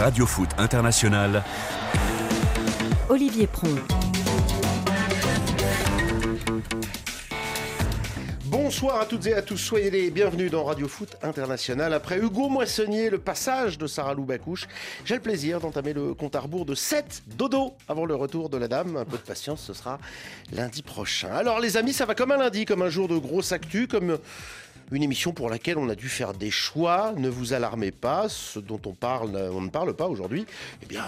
[0.00, 1.44] Radio Foot International.
[3.10, 3.68] Olivier Pron.
[8.46, 11.92] Bonsoir à toutes et à tous, soyez les bienvenus dans Radio Foot International.
[11.92, 14.68] Après Hugo Moissonnier, le passage de Sarah Loubacouche,
[15.04, 18.56] j'ai le plaisir d'entamer le compte à rebours de 7 dodo avant le retour de
[18.56, 18.96] la dame.
[18.96, 19.98] Un peu de patience, ce sera
[20.50, 21.30] lundi prochain.
[21.30, 24.16] Alors les amis, ça va comme un lundi, comme un jour de grosse actu, comme
[24.90, 27.12] une émission pour laquelle on a dû faire des choix.
[27.16, 30.46] Ne vous alarmez pas, ce dont on, parle, on ne parle pas aujourd'hui,
[30.82, 31.04] eh bien,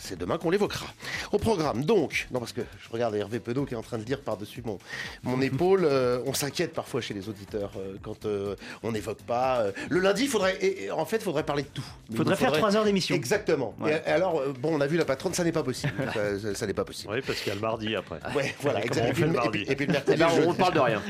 [0.00, 0.86] c'est demain qu'on l'évoquera.
[1.32, 4.04] Au programme, donc, non parce que je regarde Hervé Penaud qui est en train de
[4.04, 4.78] dire par-dessus mon,
[5.22, 9.64] mon épaule, euh, on s'inquiète parfois chez les auditeurs euh, quand euh, on n'évoque pas.
[9.88, 11.84] le lundi, il faudrait, et, en fait, il faudrait parler de tout.
[12.10, 13.14] Il faudrait, faire trois heures d'émission.
[13.14, 13.74] Exactement.
[13.86, 15.92] Et, alors, bon, on a vu la patronne, ça n'est pas possible.
[16.54, 17.12] ça, n'est pas possible.
[17.12, 18.18] Oui, parce qu'il y a le mardi après.
[18.34, 19.42] Ouais, voilà, exactement.
[19.44, 20.18] Et, puis, et, puis, le mercredi.
[20.18, 21.02] Ben, on ne parle de rien.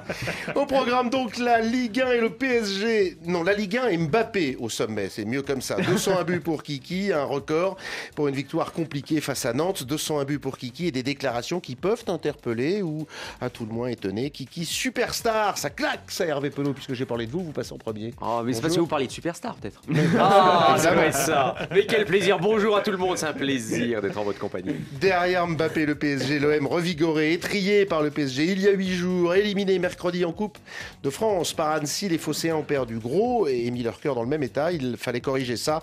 [0.54, 3.16] Au programme, donc, la Ligue 1 et le PSG.
[3.26, 5.08] Non, la Ligue 1 et Mbappé au sommet.
[5.08, 5.76] C'est mieux comme ça.
[5.80, 7.76] 201 buts pour Kiki, un record
[8.16, 9.84] pour une victoire compliquée face à Nantes.
[9.84, 13.06] 201 buts pour Kiki et des déclarations qui peuvent interpeller ou
[13.40, 14.30] à tout le moins étonner.
[14.30, 17.78] Kiki, superstar, ça claque, ça Hervé Pelot, puisque j'ai parlé de vous, vous passez en
[17.78, 18.12] premier.
[18.20, 19.80] Oh, mais c'est parce que vous parlez de superstar peut-être.
[20.18, 21.54] Ah, ça va être ça.
[21.70, 22.38] Mais quel plaisir.
[22.38, 24.74] Bonjour à tout le monde, c'est un plaisir d'être en votre compagnie.
[25.00, 29.34] Derrière Mbappé, le PSG, l'OM revigoré, étrié par le PSG il y a huit jours,
[29.34, 30.58] éliminé mercredi en Coupe
[31.02, 32.08] de France par Annecy.
[32.08, 34.72] Les Phocéens ont perdu gros et mis leur cœur dans le même état.
[34.72, 35.82] Il fallait corriger ça.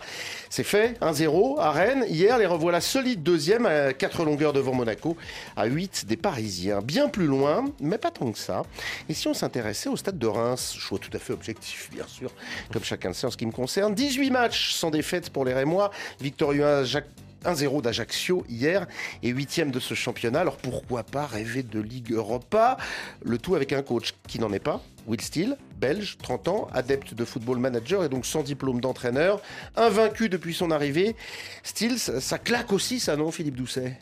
[0.49, 0.99] C'est fait.
[1.01, 2.03] 1-0 à Rennes.
[2.09, 5.15] Hier, les revoilà solides deuxième à 4 longueurs devant Monaco,
[5.55, 6.81] à 8 des Parisiens.
[6.81, 8.63] Bien plus loin, mais pas tant que ça.
[9.07, 12.31] Et si on s'intéressait au stade de Reims, choix tout à fait objectif, bien sûr,
[12.73, 13.93] comme chacun le sait en ce qui me concerne.
[13.93, 15.91] 18 matchs sans défaite pour les Rémois.
[16.19, 17.05] Victorieux Jacques
[17.45, 18.87] 1-0 d'Ajaccio hier
[19.21, 20.39] et huitième de ce championnat.
[20.39, 22.77] Alors pourquoi pas rêver de Ligue Europa?
[23.23, 27.13] Le tout avec un coach qui n'en est pas, Will Steele, belge, 30 ans, adepte
[27.13, 29.41] de football manager et donc sans diplôme d'entraîneur,
[29.75, 31.15] invaincu depuis son arrivée.
[31.63, 33.97] Steele, ça, claque aussi ça non Philippe Doucet?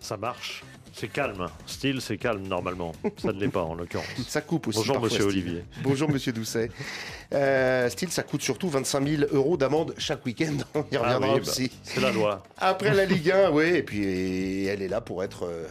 [0.00, 0.64] Ça marche.
[0.92, 1.48] C'est calme.
[1.66, 2.92] Style, c'est calme normalement.
[3.16, 4.06] Ça ne l'est pas en l'occurrence.
[4.28, 4.78] Ça coupe aussi.
[4.78, 5.64] Bonjour Monsieur Olivier.
[5.82, 6.70] Bonjour Monsieur Doucet.
[7.34, 10.56] Euh, style, ça coûte surtout 25 000 euros d'amende chaque week-end.
[10.74, 11.68] On y reviendra ah oui, aussi.
[11.68, 12.42] Bah, c'est la loi.
[12.58, 15.44] Après la Ligue 1, oui, et puis elle est là pour être.
[15.44, 15.66] Euh,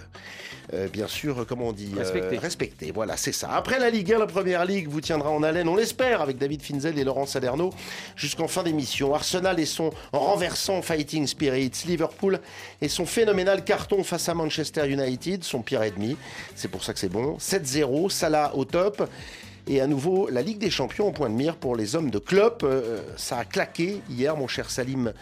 [0.74, 2.38] euh, bien sûr, comment on dit Respecté.
[2.38, 2.92] respecté.
[2.92, 3.52] Voilà, c'est ça.
[3.52, 6.62] Après la Ligue 1, la Première Ligue vous tiendra en haleine, on l'espère, avec David
[6.62, 7.72] Finzel et Laurent Salerno,
[8.16, 9.14] jusqu'en fin d'émission.
[9.14, 11.84] Arsenal et son renversant Fighting Spirits.
[11.86, 12.40] Liverpool
[12.82, 16.16] et son phénoménal carton face à Manchester United, son pire ennemi.
[16.56, 17.38] C'est pour ça que c'est bon.
[17.40, 19.04] 7-0, Salah au top.
[19.66, 22.20] Et à nouveau, la Ligue des Champions au point de mire pour les hommes de
[22.20, 22.64] Klopp.
[22.64, 25.14] Euh, ça a claqué hier, mon cher Salim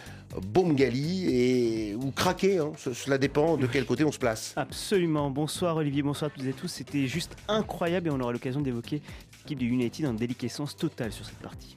[0.41, 2.57] Bongali, et, ou craqué.
[2.57, 2.71] Hein.
[2.75, 4.53] Cela dépend de quel côté on se place.
[4.55, 5.29] Absolument.
[5.29, 6.67] Bonsoir Olivier, bonsoir à toutes et tous.
[6.67, 9.01] C'était juste incroyable et on aura l'occasion d'évoquer
[9.43, 11.75] l'équipe du United en déliquescence totale sur cette partie.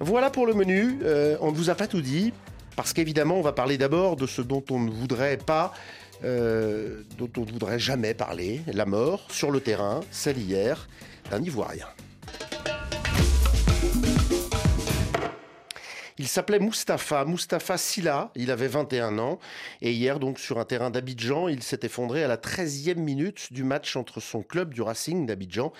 [0.00, 0.98] Voilà pour le menu.
[1.04, 2.32] Euh, on ne vous a pas tout dit,
[2.74, 5.72] parce qu'évidemment, on va parler d'abord de ce dont on ne voudrait pas
[6.22, 10.88] euh, dont on ne voudrait jamais parler, la mort sur le terrain, celle hier
[11.30, 11.88] d'un Ivoirien.
[16.16, 19.40] Il s'appelait Mustapha, Mustapha Silla, il avait 21 ans.
[19.82, 23.64] Et hier, donc, sur un terrain d'Abidjan, il s'est effondré à la 13e minute du
[23.64, 25.72] match entre son club du Racing d'Abidjan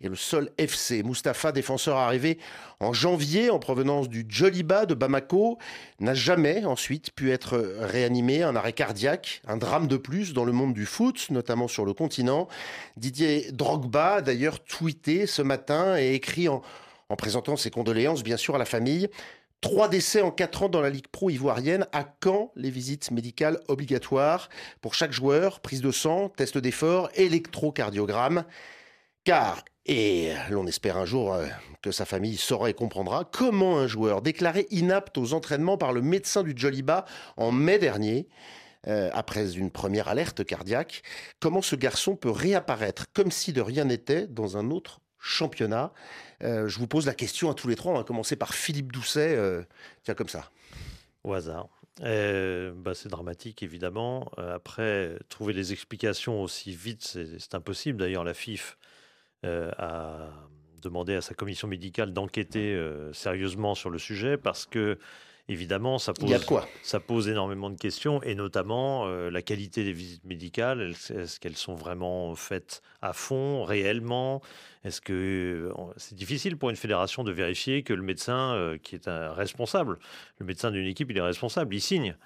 [0.00, 1.02] et le Sol FC.
[1.02, 2.38] Mustapha, défenseur arrivé
[2.80, 5.58] en janvier en provenance du Joliba de Bamako,
[6.00, 8.42] n'a jamais ensuite pu être réanimé.
[8.42, 11.92] Un arrêt cardiaque, un drame de plus dans le monde du foot, notamment sur le
[11.92, 12.48] continent.
[12.96, 16.62] Didier Drogba a d'ailleurs tweeté ce matin et écrit en,
[17.10, 19.10] en présentant ses condoléances, bien sûr, à la famille.
[19.62, 21.86] Trois décès en quatre ans dans la Ligue Pro ivoirienne.
[21.92, 24.48] À quand les visites médicales obligatoires
[24.80, 25.60] pour chaque joueur?
[25.60, 28.44] Prise de sang, test d'effort, électrocardiogramme.
[29.22, 31.46] Car, et l'on espère un jour euh,
[31.80, 36.02] que sa famille saura et comprendra, comment un joueur déclaré inapte aux entraînements par le
[36.02, 37.04] médecin du Joliba
[37.36, 38.28] en mai dernier,
[38.88, 41.02] euh, après une première alerte cardiaque,
[41.38, 45.92] comment ce garçon peut réapparaître comme si de rien n'était dans un autre championnat?
[46.42, 47.92] Euh, je vous pose la question à tous les trois.
[47.92, 49.36] On va commencer par Philippe Doucet.
[49.36, 49.62] Euh,
[50.02, 50.50] tiens, comme ça.
[51.24, 51.68] Au hasard.
[52.00, 54.30] Euh, bah, c'est dramatique, évidemment.
[54.36, 57.02] après, trouver des explications aussi vite,
[57.38, 57.98] c'est impossible.
[57.98, 58.78] D'ailleurs, la FIF
[59.44, 60.41] a
[60.82, 62.78] demandé à sa commission médicale d'enquêter
[63.12, 64.98] sérieusement sur le sujet parce que
[65.48, 66.34] évidemment, ça pose,
[66.82, 70.92] ça pose énormément de questions, et notamment euh, la qualité des visites médicales.
[71.10, 74.40] Est-ce qu'elles sont vraiment faites à fond, réellement?
[74.84, 78.94] Est-ce que euh, c'est difficile pour une fédération de vérifier que le médecin, euh, qui
[78.94, 79.98] est un responsable,
[80.38, 82.16] le médecin d'une équipe, il est responsable, il signe.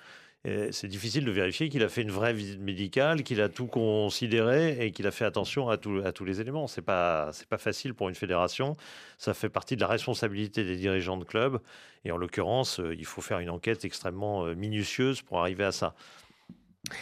[0.70, 4.84] C'est difficile de vérifier qu'il a fait une vraie visite médicale, qu'il a tout considéré
[4.84, 6.66] et qu'il a fait attention à, tout- à tous les éléments.
[6.66, 8.76] C'est pas c'est pas facile pour une fédération.
[9.18, 11.58] Ça fait partie de la responsabilité des dirigeants de club.
[12.04, 15.72] Et en l'occurrence, euh, il faut faire une enquête extrêmement euh, minutieuse pour arriver à
[15.72, 15.94] ça.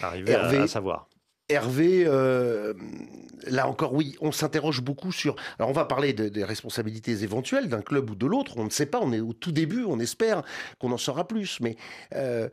[0.01, 1.09] Arriver à- Hervé, à savoir.
[1.51, 2.73] Hervé, euh,
[3.47, 5.37] là encore, oui, on s'interroge beaucoup sur.
[5.59, 8.55] Alors, on va parler de- des responsabilités éventuelles d'un club ou de l'autre.
[8.57, 9.01] On ne sait pas.
[9.03, 9.85] On est au tout début.
[9.87, 10.43] On espère
[10.79, 11.61] qu'on en saura plus.
[11.61, 11.77] Mais
[12.15, 12.49] euh,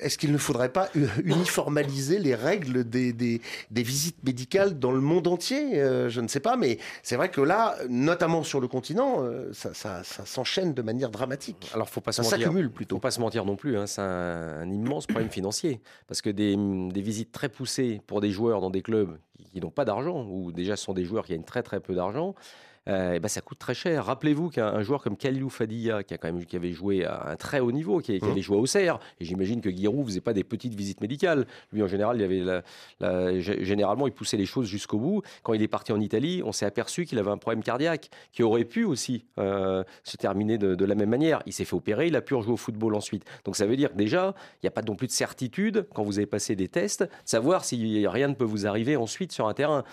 [0.00, 0.88] est-ce qu'il ne faudrait pas
[1.24, 3.40] uniformaliser les règles des, des-
[3.70, 6.56] des visites médicales dans le monde entier Euh, Je ne sais pas.
[6.56, 10.82] Mais c'est vrai que là, notamment sur le continent, euh, ça, ça- ça s'enchaîne de
[10.82, 11.70] manière dramatique.
[11.74, 12.38] Alors, faut pas se Ça mentir.
[12.46, 12.98] s'accumule faut plutôt.
[12.98, 15.80] pas se mentir non plus, hein, c'est un, un immense problème financier.
[16.08, 19.60] Parce que des, des visites très poussées pour des joueurs dans des clubs qui, qui
[19.60, 22.34] n'ont pas d'argent, ou déjà ce sont des joueurs qui gagnent très très peu d'argent,
[22.88, 24.04] euh, ben, ça coûte très cher.
[24.06, 27.30] Rappelez-vous qu'un un joueur comme Kalilou Fadilla, qui, a quand même, qui avait joué à
[27.30, 28.30] un très haut niveau, qui, qui Mhm.
[28.32, 31.46] avait joué au CER, et j'imagine que Giroud faisait pas des petites visites médicales.
[31.72, 32.62] Lui, en général, il avait la-
[33.00, 35.22] la- g- généralement, il poussait les choses jusqu'au bout.
[35.42, 38.42] Quand il est parti en Italie, on s'est aperçu qu'il avait un problème cardiaque, qui
[38.42, 41.42] aurait pu aussi euh, se terminer de, de la même manière.
[41.46, 43.24] Il s'est fait opérer, il a pu rejouer au football ensuite.
[43.44, 46.02] Donc ça veut dire que déjà, il n'y a pas non plus de certitude, quand
[46.02, 49.48] vous avez passé des tests, de savoir si rien ne peut vous arriver ensuite sur
[49.48, 49.84] un terrain.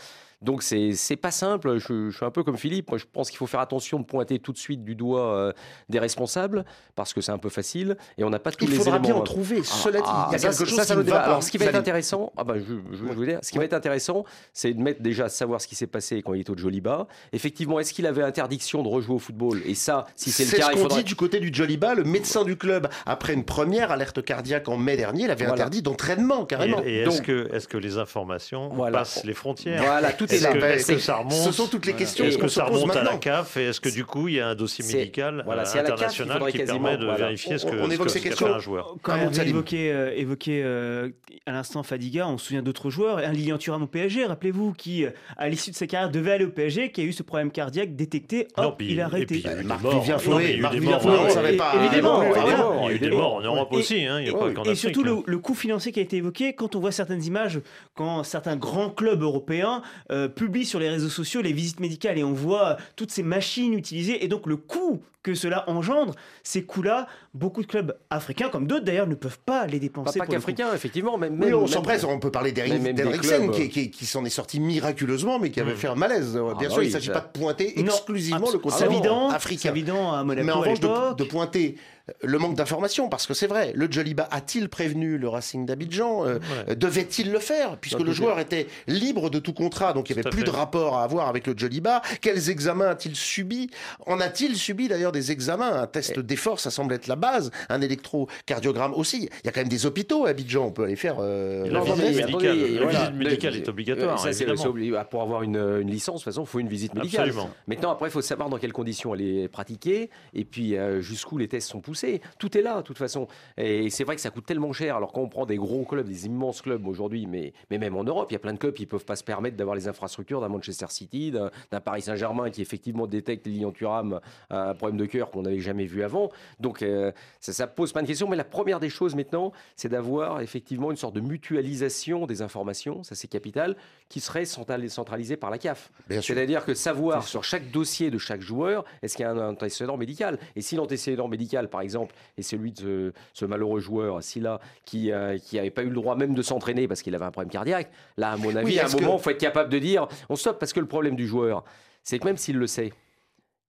[0.44, 1.78] Donc c'est c'est pas simple.
[1.80, 2.90] Je, je suis un peu comme Philippe.
[2.90, 5.54] Moi, je pense qu'il faut faire attention de pointer tout de suite du doigt euh,
[5.90, 8.78] des responsables parce que c'est un peu facile et on n'a pas tous Il les
[8.78, 9.08] faudra éléments.
[9.08, 9.64] bien en trouver.
[9.64, 11.18] Cela dit, Ah, il y a ça, quelque chose ça, ça qui nous ne débat.
[11.18, 11.28] va pas.
[11.30, 13.58] Alors, ce qui va être intéressant, ah bah, je, je- je veux dire, ce qui
[13.58, 16.52] va être intéressant, c'est de mettre déjà savoir ce qui s'est passé quand il était
[16.52, 17.08] au Joliba.
[17.32, 19.62] Effectivement, est-ce qu'il avait interdiction de rejouer au football?
[19.66, 20.98] Et ça, si c'est le C'est cas, ce il qu'on faudrait.
[21.00, 21.94] dit du côté du Joliba.
[21.96, 25.54] Le médecin du club, après une première alerte cardiaque en mai dernier, il avait Voilà.
[25.64, 26.82] interdit d'entraînement carrément.
[26.84, 29.00] Et, et est-ce que, est que les informations Voilà.
[29.00, 29.82] passent les frontières?
[29.84, 30.96] Voilà, tout est Est-ce là.
[30.98, 33.18] que, ça remonte Ce sont toutes les questions Est-ce que ça remonte à la.
[33.18, 35.84] CAF et est-ce que du coup il y a un dossier médical voilà, euh, CAF
[35.84, 37.26] international qui permet de voilà.
[37.26, 38.48] vérifier ce On- que on évoque que- ces ce qu'a questions.
[38.48, 41.10] fait un joueur Quand euh, évoquait, euh,
[41.46, 43.18] à l'instant Fadiga, on se souvient d'autres joueurs.
[43.20, 46.46] Un Lilian Thuram au PSG, rappelez-vous, qui, euh, à l'issue de sa carrière, devait aller
[46.46, 48.48] au PSG, qui a eu ce problème cardiaque détecté.
[48.58, 49.26] Hop, Non, puis- il a arrêté.
[49.26, 50.00] puis il y a eu des Marc morts.
[50.02, 51.74] Vivien Fouet, a Marc Vivien on Ouais, savait pas.
[51.76, 52.24] évidemment.
[52.24, 54.22] Il y a eu des morts en Europe aussi, hein, a
[54.70, 55.24] Et, surtout hein.
[55.26, 57.60] le, le coût financier qui a été évoqué, quand on voit certaines images,
[57.96, 59.82] quand certains grands clubs européens
[60.24, 63.74] euh, publient sur les réseaux sociaux les visites médicales et on voit toutes ces machines
[63.74, 64.24] utilisées.
[64.24, 68.86] Et donc le coût que cela engendre, ces coûts-là, beaucoup de clubs africains, comme d'autres
[68.86, 70.20] d'ailleurs, ne peuvent pas les Pas, dépenser.
[70.20, 70.46] pas pour le coup.
[70.46, 71.18] qu'africain, effectivement.
[71.18, 72.04] Même, Oui, même- on même- s'empresse.
[72.04, 75.78] On peut parler d'Eriksen qui, qui- qui s'en est sorti miraculeusement, mais qui avait Mm.
[75.78, 76.38] fait un malaise.
[76.38, 78.60] Ah Bien bah sûr, il oui, ne s'agit ça- pas de pointer Non, exclusivement le
[78.60, 79.70] continent africain.
[79.70, 81.76] Savidan à Monaco Mais en revanche, de, pointer
[82.22, 86.40] le manque d'informations, parce que c'est vrai, le Joliba a-t-il prévenu le Racing d'Abidjan Euh,
[86.68, 86.76] Ouais.
[86.76, 90.30] Devait-il le faire Puisque le joueur était libre de tout contrat, donc il n'y avait
[90.30, 90.46] plus fait.
[90.46, 92.02] de rapport à avoir avec le Joliba.
[92.22, 93.70] Quels examens a-t-il subi?
[94.06, 97.52] En a-t-il subi d'ailleurs des examens Un test d'effort, ça semble être la base.
[97.70, 99.30] Un électrocardiogramme aussi.
[99.44, 101.18] Il y a quand même des hôpitaux à Abidjan, on peut aller faire.
[101.20, 103.00] euh, la visite médicale, attendez, la voilà.
[103.00, 106.34] visite médicale est Euh, obligatoire, ça, c'est- obli- Pour avoir une, une licence, de toute
[106.34, 107.30] façon, il faut une visite médicale.
[107.30, 107.50] Absolument.
[107.68, 111.38] Maintenant, après, il faut savoir dans quelles conditions elle est pratiquée et puis euh, jusqu'où
[111.38, 112.22] les tests sont poussés.
[112.40, 113.28] Tout est là, de toute façon.
[113.58, 114.96] Et c'est vrai que ça coûte tellement cher.
[114.98, 118.04] Alors, quand on prend des gros clubs, des immenses clubs aujourd'hui, mais, mais même en
[118.04, 119.88] Europe, il y a plein de clubs qui ne peuvent pas se permettre d'avoir les
[119.88, 124.98] infrastructures d'un Manchester City, d'un d'un Paris Saint-Germain qui effectivement détecte Lilian Thuram un problème
[124.98, 126.30] de cœur qu'on n'avait jamais vu avant.
[126.60, 128.28] Donc, euh, ça, ça pose plein de questions.
[128.28, 133.04] Mais la première des choses maintenant, c'est d'avoir effectivement une sorte de mutualisation des informations,
[133.04, 133.76] ça c'est capital,
[134.10, 135.92] qui serait central- centralisée par la CAF.
[136.10, 139.98] C'est-à-dire que savoir sur chaque dossier de chaque joueur, est-ce qu'il y a un antécédent
[139.98, 140.40] médical?
[140.56, 145.10] Et si l'antécédent médical, par exemple, est celui de ce, ce malheureux joueur, Silla, qui
[145.10, 148.32] n'avait pas eu le droit même de s'entraîner parce qu'il avait un problème cardiaque, là,
[148.32, 150.60] à mon avis, Oui, à un moment, il faut être capable de dire on stoppe
[150.60, 151.64] parce que le problème du joueur,
[152.04, 152.92] c'est que même s'il le sait,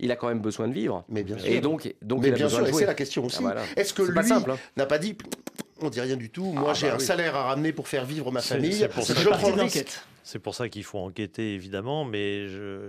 [0.01, 1.05] il a quand même besoin de vivre.
[1.09, 1.47] Mais bien sûr.
[1.49, 2.81] Et donc, donc Mais il a bien besoin sûr, de et jouer.
[2.83, 3.37] c'est la question aussi.
[3.39, 3.63] Ah, voilà.
[3.77, 4.45] Est-ce que lui hein.
[4.77, 5.17] n'a pas dit
[5.81, 7.05] on dit rien du tout, moi Ah, j'ai bah un oui.
[7.05, 9.87] salaire à ramener pour faire vivre ma famille, pour ça je prends le de risque.
[10.27, 12.47] C'est pour ça qu'il faut enquêter, évidemment, mais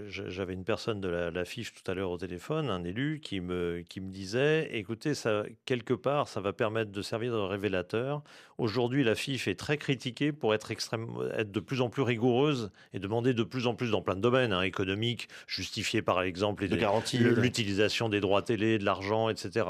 [0.07, 3.41] j'avais une personne de la, la FIF tout à l'heure au téléphone, un élu, qui
[3.41, 8.23] me, qui me disait, écoutez, ça, quelque part, ça va permettre de servir de révélateur.
[8.57, 12.71] Aujourd'hui, la FIF est très critiquée pour être, extrême, être de plus en plus rigoureuse
[12.93, 16.63] et demander de plus en plus dans plein de domaines, hein, économiques, justifiés par exemple
[16.63, 16.69] les,
[17.35, 19.65] De l'utilisation des droits télé, de l'argent, etc.,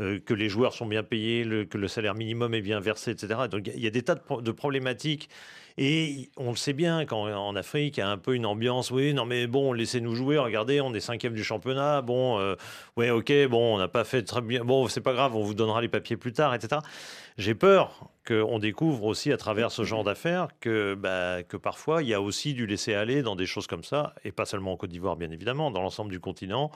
[0.00, 3.10] euh, que les joueurs sont bien payés, le- que le salaire minimum est bien versé,
[3.10, 3.48] etc.
[3.50, 5.28] Donc il y a- des tas de problématiques.
[5.82, 8.90] Et on le sait bien, quand en Afrique, il y a un peu une ambiance,
[8.90, 12.54] oui, non mais bon, laissez-nous jouer, regardez, on est cinquième du championnat, bon, euh,
[12.98, 15.54] ouais, ok, bon, on n'a pas fait très bien, bon, c'est pas grave, on vous
[15.54, 16.82] donnera les papiers plus tard, etc.
[17.38, 22.10] J'ai peur qu'on découvre aussi à travers ce genre d'affaires que, bah, que parfois il
[22.10, 24.76] y a aussi du laisser aller dans des choses comme ça, et pas seulement en
[24.76, 26.70] Côte d'Ivoire, bien évidemment, dans l'ensemble du continent,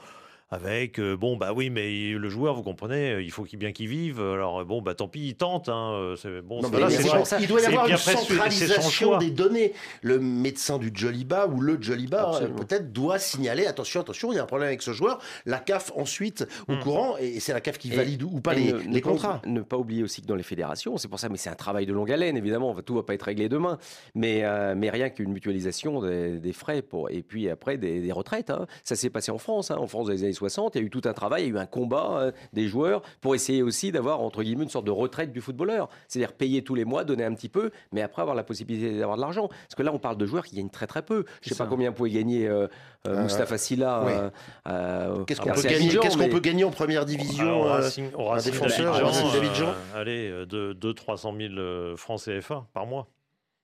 [0.49, 3.71] avec euh, bon bah oui mais le joueur vous comprenez euh, il faut qu'il bien
[3.71, 6.75] qu'il vive alors euh, bon bah tant pis il tente hein, c'est bon Non, c'est-
[6.75, 9.73] mais là, il, c'est doit- son- il doit y avoir une centralisation des données.
[10.01, 12.55] Le médecin du Joliba ou le Joliba Absolument.
[12.59, 15.19] peut-être doit signaler attention, attention, il y a un problème avec ce joueur.
[15.45, 16.79] La CAF ensuite au Hmm.
[16.79, 19.09] courant et c'est la CAF qui Et- valide ou pas les, ne- les ne pas
[19.09, 19.41] contrats.
[19.45, 21.85] Ne pas oublier aussi que dans les fédérations, c'est pour ça, mais c'est un travail
[21.85, 23.77] de longue haleine, évidemment, tout va pas être réglé demain,
[24.13, 28.11] mais, euh, mais rien qu'une mutualisation des, des frais, pour, et puis après des, des
[28.11, 28.49] retraites.
[28.49, 28.67] hein.
[28.83, 29.77] Ça s'est passé en France, hein.
[29.79, 31.51] en France dans les années 60, il y a eu tout un travail, il y
[31.51, 34.85] a eu un combat euh, des joueurs pour essayer aussi d'avoir, entre guillemets, une sorte
[34.85, 35.89] de retraite du footballeur.
[36.07, 39.17] C'est-à-dire payer tous les mois, donner un petit peu, mais après avoir la possibilité d'avoir
[39.17, 39.47] de l'argent.
[39.47, 41.25] Parce que là, on parle de joueurs qui gagnent très très peu.
[41.41, 42.67] Je sais C'est pas combien pouvait gagner euh,
[43.07, 44.03] euh, Euh, Moustapha Silla.
[44.05, 44.11] oui.
[44.13, 44.29] euh,
[44.67, 47.81] euh, Qu'est-ce qu'on peut, gagner, qu'est-ce qu'on mais- peut gagner en première division Alors, euh,
[47.81, 48.93] Racing, Racing défenseur,
[49.33, 53.07] d'Abidjan euh, allez, euh, de 200-300 000 euh, francs CFA par mois,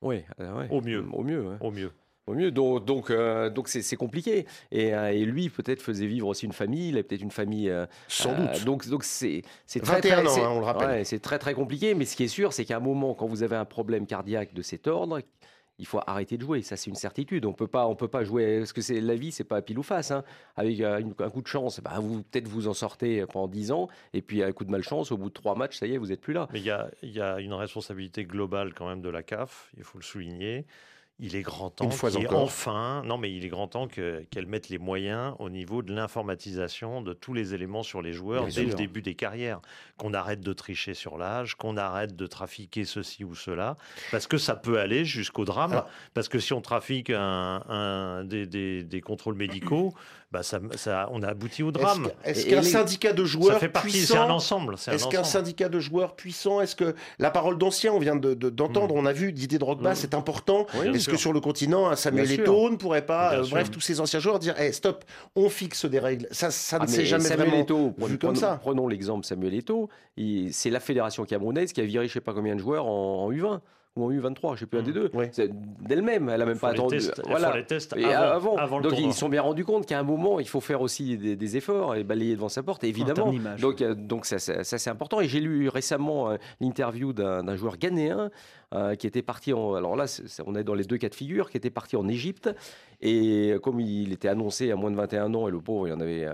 [0.01, 0.67] Oui, euh, ouais.
[0.69, 1.05] Au mieux.
[1.13, 1.55] Au mieux, ouais.
[1.59, 1.91] au mieux.
[2.33, 2.51] Mieux.
[2.51, 4.45] Donc, donc, euh, donc c'est, c'est compliqué.
[4.71, 6.89] Et, euh, et lui, peut-être, faisait vivre aussi une famille.
[6.89, 7.69] Il a peut-être une famille.
[7.69, 8.65] euh, Sans euh, doute.
[8.65, 10.88] Donc, donc c'est, c'est très, 21 très, ans, c'est- hein, on le rappelle.
[10.89, 11.93] ouais, c'est très, très compliqué.
[11.93, 14.53] Mais ce qui est sûr, c'est qu'à un moment, quand vous avez un problème cardiaque
[14.53, 15.19] de cet ordre,
[15.79, 16.61] il faut arrêter de jouer.
[16.61, 17.43] Ça, c'est une certitude.
[17.47, 18.59] On peut pas, on peut pas jouer.
[18.59, 20.11] Parce que c'est la vie, c'est pas pile ou face.
[20.11, 20.23] hein?
[20.55, 23.88] Avec une- un coup de chance, bah, vous peut-être vous en sortez pendant 10 ans.
[24.13, 26.11] Et puis, un coup de malchance, au bout de trois matchs, ça y est, vous
[26.11, 26.47] êtes plus là.
[26.53, 29.71] Mais il y a, il y a une responsabilité globale quand même de la CAF,
[29.75, 30.65] il faut le souligner.
[31.20, 31.86] Il est grand temps
[32.44, 35.94] enfin, non mais il est grand temps que- qu'elle mette les moyens au niveau de
[35.94, 39.60] l'informatisation de tous les éléments sur les joueurs Bien dès le début des carrières.
[39.98, 43.77] Qu'on arrête de tricher sur l'âge, qu'on arrête de trafiquer ceci ou cela,
[44.10, 45.84] parce que ça peut aller jusqu'au drame.
[46.15, 49.94] Parce que si on trafique un, un- des, des- des contrôles médicaux,
[50.31, 52.09] bah ça, ça- on a abouti au Est-ce drame.
[52.23, 54.75] Est-ce qu'un syndicat de Ça joueurs fait partie, c'est puissant un ensemble.
[54.75, 58.50] Est-ce qu'un syndicat de joueurs puissant Est-ce que la parole d'ancien, on vient de- de-
[58.50, 59.95] d'entendre, on a vu Didier Drogba, Mm.
[59.95, 60.65] c'est important.
[60.79, 62.31] Oui, Est-ce que sur le continent, un Samuel.
[62.31, 65.03] Eto'o ne pourrait pas, euh, bref, tous ces anciens joueurs dire Eh, stop,
[65.35, 67.93] on fixe des règles Ça, ça ne Ah, s'est mais jamais Samuel vraiment Eto'o, vu
[68.00, 68.57] prenons, comme ça.
[68.61, 69.89] prenons l'exemple Samuel Eto'o.
[70.51, 73.31] C'est la fédération camerounaise qui a viré je sais pas combien de joueurs en, en
[73.31, 73.59] U20
[73.98, 75.10] ou en U23, je sais plus un des deux.
[75.13, 75.25] Oui.
[75.33, 75.50] C'est
[75.81, 76.98] D'elle-même, elle a même Faut pas attendu.
[76.98, 77.57] tests- voilà.
[77.57, 79.10] les tests Et avant, avant, avant le donc tournoi.
[79.10, 81.57] ils se sont bien rendus compte qu'à un moment, il faut faire aussi des, des
[81.57, 83.33] efforts et balayer devant sa porte, En évidemment.
[83.60, 85.19] Donc, euh, donc ça, ça- ça, c'est important.
[85.19, 88.29] Et j'ai lu récemment euh, l'interview d'un joueur ghanéen
[88.74, 89.74] euh, qui était parti en.
[89.74, 90.05] Alors là,
[90.45, 92.50] on est dans les deux cas de figure, qui était parti en Égypte.
[93.01, 96.00] Et comme il était annoncé à moins de 21 ans, et le pauvre, il en
[96.00, 96.29] avait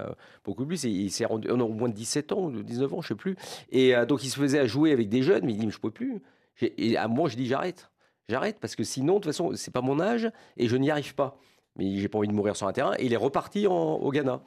[0.45, 1.47] beaucoup plus, et il s'est rendu.
[1.47, 3.35] non, au moins de 17 ans, ou de 19 ans, je sais plus.
[3.71, 5.71] Et euh, donc il se faisait à jouer avec des jeunes, mais il dit, mais
[5.71, 6.21] je peux plus.
[6.61, 7.89] Et à moi, je dis, j'arrête.
[8.29, 11.15] J'arrête parce que sinon, de toute façon, c'est pas mon âge et je n'y arrive
[11.15, 11.37] pas.
[11.77, 12.93] Mais j'ai pas envie de mourir sur un terrain.
[12.97, 14.41] Et il est reparti en- au Ghana.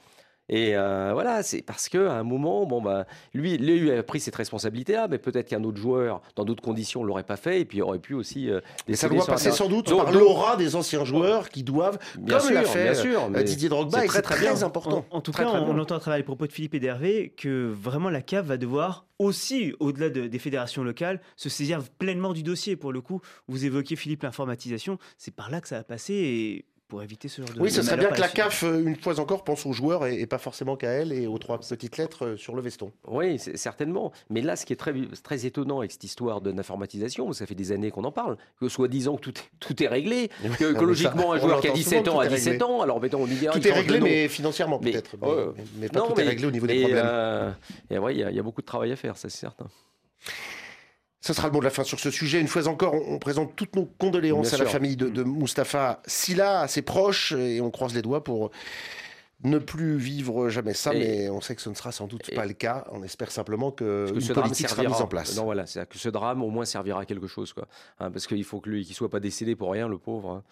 [0.52, 4.34] Et euh, voilà, c'est parce qu'à un moment, bon, bah, lui, lui a pris cette
[4.34, 7.82] responsabilité-là, mais peut-être qu'un autre joueur, dans d'autres conditions, l'aurait pas fait, et puis il
[7.82, 8.50] aurait pu aussi.
[8.50, 11.98] euh, Et ça doit passer sans doute Donc- par l'aura des anciens joueurs qui doivent,
[12.18, 15.06] Bien comme sûr, l'a fait bien sûr, euh, mais Didier Drogba, c'est très, très, important.
[15.12, 16.74] En, en tout Très, cas, très on, on entend à travers les propos de Philippe
[16.74, 21.48] et d'Hervé que vraiment la CAF va devoir aussi, au-delà de- des fédérations locales, se
[21.48, 22.74] saisir pleinement du dossier.
[22.74, 26.64] Pour le coup, vous évoquez Philippe l'informatisation, c'est par là que ça va passer et
[26.90, 27.60] pour éviter ce genre de.
[27.60, 28.28] Oui, ce serait bien que la.
[28.28, 31.38] CAF, une fois encore, pense aux joueurs et, et pas forcément qu'à elle et aux
[31.38, 32.92] trois petites lettres euh, sur le veston.
[33.08, 34.12] Oui, c'est- certainement.
[34.28, 34.92] Mais là, ce qui est très,
[35.22, 38.68] très étonnant avec cette histoire de l'informatisation, ça fait des années qu'on en parle, que
[38.68, 41.68] soi-disant que tout, est- tout est réglé, que, que mais ça, logiquement un joueur qui
[41.68, 42.64] a l'entend 17 souvent, ans a est 17 réglé.
[42.66, 45.16] ans, alors mettons, on dit, Tout est réglé, mais financièrement Mais- peut-être.
[45.22, 47.02] Mais, mais- mais pas Non, tout mais- est réglé au niveau des et, problèmes.
[47.06, 47.50] euh,
[47.90, 49.66] et ouais, il y, y a beaucoup de travail à faire, ça c'est certain.
[51.20, 52.40] Ce sera le mot de la fin sur ce sujet.
[52.40, 55.22] Une fois encore, on, on présente toutes nos condoléances Bien à la famille de, de
[55.22, 58.50] Mustapha Silla, à ses proches, et on croise les doigts pour
[59.42, 62.34] ne plus vivre jamais ça, Et- mais on sait que ce ne sera sans doute
[62.34, 62.86] pas le cas.
[62.92, 64.94] On espère simplement que, Parce que une ce drame politique sera servira.
[64.96, 65.36] mise en place.
[65.36, 67.66] Non, voilà, que ce drame au moins servira à quelque chose, quoi.
[68.00, 70.30] Hein, parce qu'il faut que lui, qu'il soit pas décédé pour rien, le pauvre.
[70.30, 70.42] hein.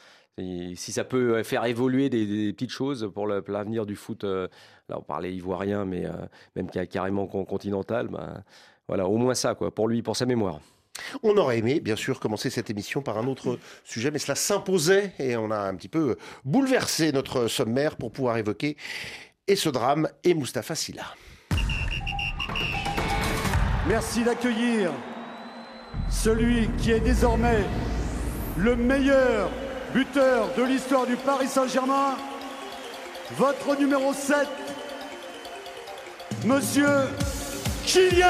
[0.41, 4.47] Et si ça peut faire évoluer des, des petites choses pour l'avenir du foot, euh,
[4.89, 6.13] là on parlait ivoirien, mais euh,
[6.57, 8.45] même ca- carrément con- continental, ben,
[8.89, 10.61] voilà, au moins ça, quoi, pour lui, pour sa mémoire.
[11.23, 15.13] On aurait aimé, bien sûr, commencer cette émission par un autre sujet, mais cela s'imposait
[15.19, 18.77] et on a un petit peu bouleversé notre sommaire pour pouvoir évoquer
[19.47, 21.05] et ce drame et Mustapha Silla.
[23.87, 24.91] Merci d'accueillir
[26.11, 27.65] celui qui est désormais
[28.57, 29.51] le meilleur
[29.95, 32.17] buteur de l'histoire du Paris Saint-Germain,
[33.37, 34.47] votre numéro 7,
[36.45, 36.87] Monsieur
[37.89, 38.27] Kylian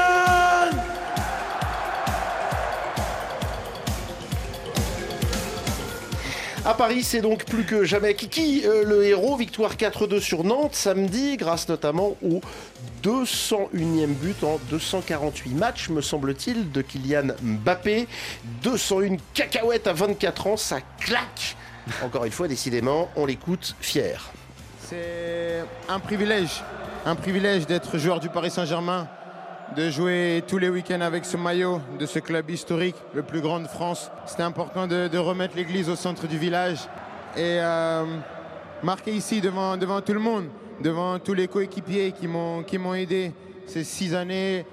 [6.65, 9.35] À Paris, c'est donc plus que jamais Kiki, euh, le héros.
[9.35, 12.39] Victoire 4-2 sur Nantes samedi, grâce notamment au
[13.03, 18.07] 201e but en 248 matchs, me semble-t-il, de Kylian Mbappé.
[18.63, 21.57] 201 cacahuètes à 24 ans, ça claque.
[22.01, 24.31] Encore une fois, décidément, on l'écoute fier.
[24.87, 26.63] C'est un privilège
[27.05, 29.07] un privilège d'être joueur du Paris Saint-Germain,
[29.75, 33.59] de jouer tous les week-ends avec ce maillot de ce club historique, le plus grand
[33.59, 34.09] de France.
[34.25, 36.79] C'était important de, remettre l'église au centre du village
[37.35, 38.05] et euh,
[38.81, 40.47] marquer ici devant, devant tout le monde,
[40.81, 43.31] devant tous les coéquipiers qui m'ont aidé
[43.67, 44.65] ces six années,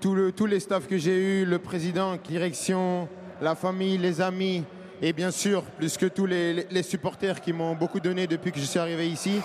[0.00, 3.08] tous les staffs que j'ai eus, le président, direction,
[3.40, 4.64] la famille, les amis,
[5.00, 8.58] et bien sûr, plus que tous les, les supporters qui m'ont beaucoup donné depuis que
[8.58, 9.40] je suis arrivé ici.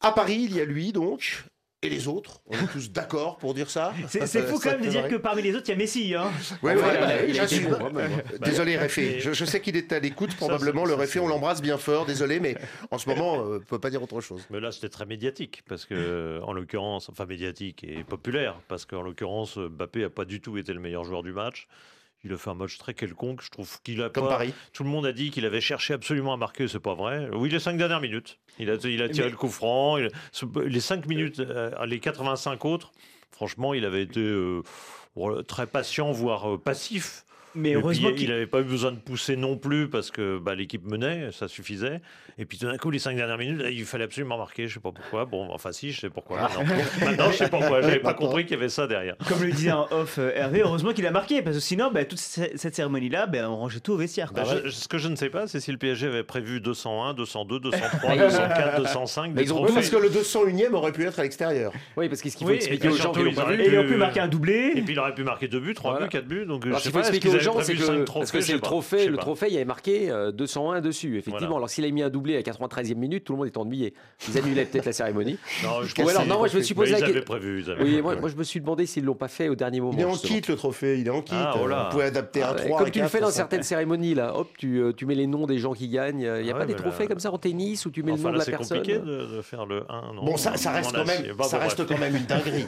[0.00, 1.44] À Paris, il y a lui donc,
[1.82, 2.40] et les autres.
[2.46, 3.92] On est tous d'accord pour dire ça.
[4.08, 6.14] C'est fou quand même de dire que parmi les autres, il y a Messi.
[6.14, 6.30] Hein.
[6.62, 6.76] Ouais,
[8.40, 9.20] Désolé, Réfé.
[9.20, 10.84] Je, sais qu'il est à l'écoute, probablement.
[10.84, 12.06] le Réfé, on l'embrasse bien fort.
[12.06, 12.56] Désolé, mais
[12.90, 14.46] en ce moment, on ne peut pas dire autre chose.
[14.50, 19.02] Mais là, c'était très médiatique, parce que, en l'occurrence, enfin médiatique et populaire, parce qu'en
[19.02, 21.66] l'occurrence, Mbappé n'a pas du tout été le meilleur joueur du match.
[22.24, 23.42] Il a fait un match très quelconque.
[23.42, 24.54] Je trouve qu'il a Comme Paris.
[24.72, 26.68] Tout le monde a dit qu'il avait cherché absolument à marquer.
[26.68, 27.28] C'est pas vrai.
[27.32, 28.38] Oui, les cinq dernières minutes.
[28.58, 29.96] Il a, il a tiré le coup franc.
[29.96, 32.92] les cinq minutes, euh, les 85 autres,
[33.30, 34.62] franchement, il avait été euh,
[35.48, 37.24] très patient, voire euh, passif.
[37.54, 40.84] Mais heureusement il n'avait pas eu besoin de pousser non plus parce que bah, l'équipe
[40.84, 42.00] menait, ça suffisait.
[42.38, 44.68] Et puis tout d'un coup, les cinq dernières minutes, il fallait absolument marquer.
[44.68, 45.24] Je sais pas pourquoi.
[45.24, 46.48] Bon, enfin si, je sais pourquoi.
[47.00, 47.82] Maintenant, je sais pourquoi.
[47.82, 49.16] J'avais pas compris qu'il y avait ça derrière.
[49.28, 52.04] Comme le disait en off euh, Hervé, heureusement qu'il a marqué parce que sinon, bah,
[52.04, 54.32] toute cette cérémonie-là, bah, on rangeait tout au vestiaire.
[54.32, 57.60] Bah, ce que je ne sais pas, c'est si le PSG avait prévu 201, 202,
[57.60, 59.32] 203, 204, 205.
[59.34, 61.72] Mais ils ont parce que le 201e aurait pu être à l'extérieur.
[61.96, 63.60] Oui, parce qu'il faut expliquer aux gens qu'ils n'ont pas vu.
[63.60, 64.72] Et il aurait pu marquer un doublé.
[64.74, 66.46] Et puis il aurait pu marquer deux buts, trois buts, quatre buts.
[66.46, 67.02] Donc je sais pas.
[67.48, 69.64] Expliquer aux gens, c'est que parce que c'est le trophée, le trophée, il y avait
[69.64, 71.56] marqué 201 dessus, effectivement.
[71.56, 73.94] Alors s'il a mis un doublé à 93e minute, tout le monde est ennuyé.
[74.28, 75.38] Ils annulaient peut-être la cérémonie.
[75.62, 77.22] Non, je alors, non, moi je me suis posé la question.
[77.80, 79.94] Oui, moi, je me suis demandé s'ils l'ont pas fait au dernier moment.
[79.96, 81.34] Il est en kit le trophée, il est en kit.
[81.36, 84.48] Ah, Vous pouvez adapter un 3 Comme tu le fais dans certaines cérémonies là, hop,
[84.64, 86.20] euh, tu mets les noms des gens qui gagnent.
[86.20, 88.18] Il n'y a ah pas des trophées comme ça en tennis où tu mets le
[88.18, 88.82] nom de la personne.
[88.84, 90.14] C'est compliqué de faire le 1.
[90.22, 92.66] Bon, ça reste quand même, ça reste quand même une dinguerie.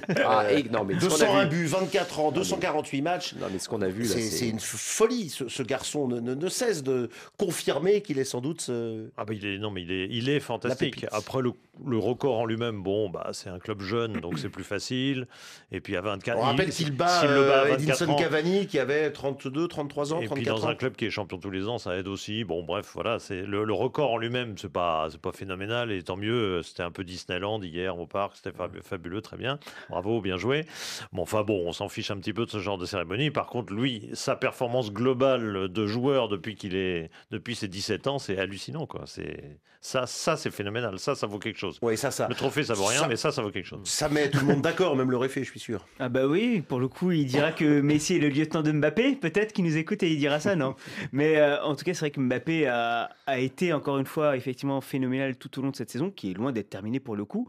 [1.00, 3.34] 201 buts, 24 ans, 248 matchs.
[3.40, 5.30] Non mais ce qu'on a vu c'est une folie.
[5.30, 9.08] Ce garçon ne cesse de confirmer qu'il est sans doute ce...
[9.16, 11.06] Ah bah il est non mais il est il est fantastique.
[11.12, 11.52] Après le,
[11.84, 15.26] le, record en lui-même, bon bah c'est un club jeune donc c'est plus facile.
[15.72, 19.10] Et puis à 24 On rappelle qu'il bat, qu bat euh, Edinson Cavani qui avait
[19.10, 21.96] 32, 33 ans, et puis dans un club qui est champion tous les ans, ça
[21.96, 22.44] aide aussi.
[22.44, 26.16] Bon bref voilà c'est le, record en lui-même c'est pas c'est pas phénoménal et tant
[26.16, 26.62] mieux.
[26.62, 29.58] C'était un peu Disneyland hier au parc, c'était fabuleux, très bien.
[29.90, 30.64] Bravo, bien joué.
[31.12, 33.30] Bon enfin bon on s'en fiche un petit peu de ce genre de cérémonie.
[33.30, 34.53] Par contre lui sa performance
[34.92, 39.02] globale de joueur depuis qu'il est depuis ses 17 ans, c'est hallucinant quoi.
[39.06, 40.98] C'est ça, ça c'est phénoménal.
[40.98, 41.78] Ça, ça vaut quelque chose.
[41.82, 42.26] Oui, ça, ça.
[42.26, 43.80] Le trophée, ça vaut rien, mais ça, ça vaut quelque chose.
[43.84, 45.86] Ça met tout le monde d'accord, même le réfé, je suis sûr.
[45.98, 49.16] Ah bah oui, pour le coup, il dira que Messi est le lieutenant de Mbappé.
[49.16, 50.74] Peut-être qu'il nous écoute et il dira ça, non
[51.12, 54.36] Mais euh, en tout cas, c'est vrai que Mbappé a, a été encore une fois
[54.36, 57.24] effectivement phénoménal tout au long de cette saison, qui est loin d'être terminée pour le
[57.24, 57.46] coup.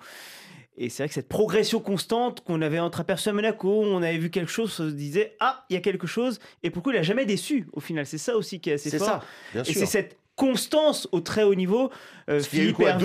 [0.77, 4.29] Et c'est vrai que cette progression constante qu'on avait entreaperçue à Monaco, on avait vu
[4.29, 6.91] quelque chose, on se disait ah il y a quelque chose, et pour le coup
[6.91, 8.05] il a jamais déçu au final.
[8.05, 8.99] C'est ça aussi qui est assez fort.
[8.99, 9.71] C'est ça, bien sûr.
[9.71, 11.91] Et c'est cette constance au très haut niveau.
[12.27, 12.97] Euh, Philippe quoi,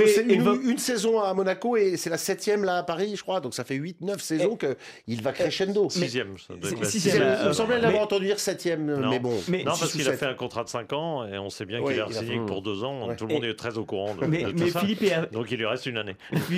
[0.64, 3.40] une, saison à Monaco et c'est la septième là à Paris, je crois.
[3.40, 5.90] Donc ça fait 8-9 saisons qu'il va crescendo.
[5.90, 6.37] Sixième.
[6.85, 7.37] Sixième.
[7.42, 9.35] Il me semblait l'avoir entendu dire septième, mais bon.
[9.48, 12.00] non, parce qu'il a fait un contrat de 5 ans et on sait bien qu'il
[12.00, 13.14] a signé pour 2 ans.
[13.14, 15.87] Tout le monde est très au courant de, mais, Philippe et Donc il lui reste
[15.87, 16.16] une année.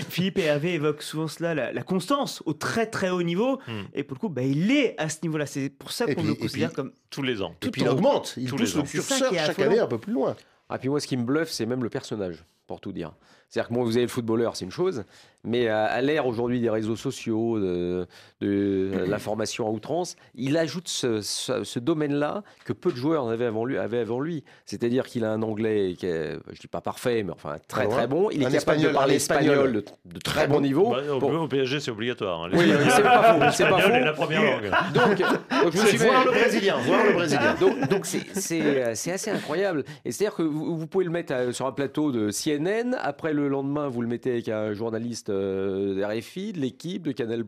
[0.08, 3.58] Philippe et Hervé évoquent souvent cela, la, constance au très très haut niveau.
[3.66, 3.82] Hmm.
[3.92, 5.46] Et pour le coup, bah, il est à ce niveau-là.
[5.46, 6.92] C'est pour ça qu'on le considère comme.
[7.10, 7.54] Tous les ans.
[7.60, 8.34] Et puis il augmente.
[8.36, 10.36] Il pousse le curseur chaque année un peu plus loin.
[10.68, 13.14] Ah, puis moi, ce qui me bluffe, c'est même le personnage, pour tout dire.
[13.52, 15.04] C'est-à-dire que moi, vous avez le footballeur, c'est une chose,
[15.44, 18.06] mais à, l'ère aujourd'hui des réseaux sociaux, de,
[18.40, 23.76] l'information à outrance, il ajoute ce, domaine-là que peu de joueurs avaient avant lui.
[23.76, 24.42] Avaient avant lui.
[24.64, 28.06] C'est-à-dire qu'il a un anglais qui est, je dis pas parfait, mais enfin très très
[28.06, 28.30] bon.
[28.30, 30.90] Il est capable de parler espagnol, de, très bon niveau.
[30.90, 32.44] Bah, au, PSG, c'est obligatoire.
[32.44, 32.50] Hein.
[32.54, 33.40] Oui, c'est pas faux.
[33.52, 33.90] C'est pas faux.
[33.90, 34.70] la première langue.
[34.94, 37.54] Donc, donc je me suis voir le brésilien, voir le brésilien.
[37.90, 39.84] Donc, c'est assez incroyable.
[40.04, 42.96] Et c'est-à-dire que vous, vous, pouvez le mettre euh, sur un plateau de CNN.
[43.02, 47.12] Après le lendemain, vous le mettez avec un journaliste euh, de RFI, de l'équipe, de
[47.12, 47.44] Canal+.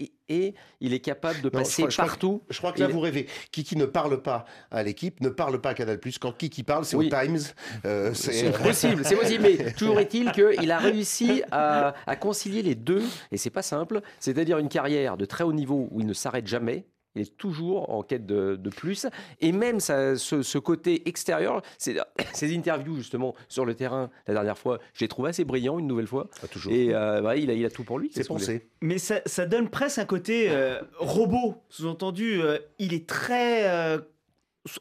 [0.00, 2.42] Et, et, il est capable de passer partout.
[2.50, 3.28] je crois que là, vous rêvez.
[3.52, 6.00] Kiki ne parle pas à l'équipe, ne parle pas à Canal+.
[6.20, 7.38] Quand Kiki parle, c'est au Times.
[7.84, 9.42] Euh, c'est possible, c'est possible.
[9.44, 14.00] Mais toujours est-il qu'il a réussi à, à concilier les deux, et c'est pas simple.
[14.18, 17.90] C'est-à-dire une carrière de très haut niveau où il ne s'arrête jamais, il est toujours
[17.90, 19.06] en quête de, plus.
[19.40, 25.08] Et même ce, côté extérieur, ces interviews justement sur le terrain la dernière fois, j'ai
[25.08, 26.28] trouvé assez brillant une nouvelle fois.
[26.42, 26.72] Ah, toujours.
[26.72, 28.10] Et euh, bah, il, a, il, a, tout pour lui.
[28.12, 28.68] C'est pensé.
[28.80, 31.56] Mais ça, donne presque un côté euh, robot.
[31.68, 33.98] Sous-entendu, euh, il est très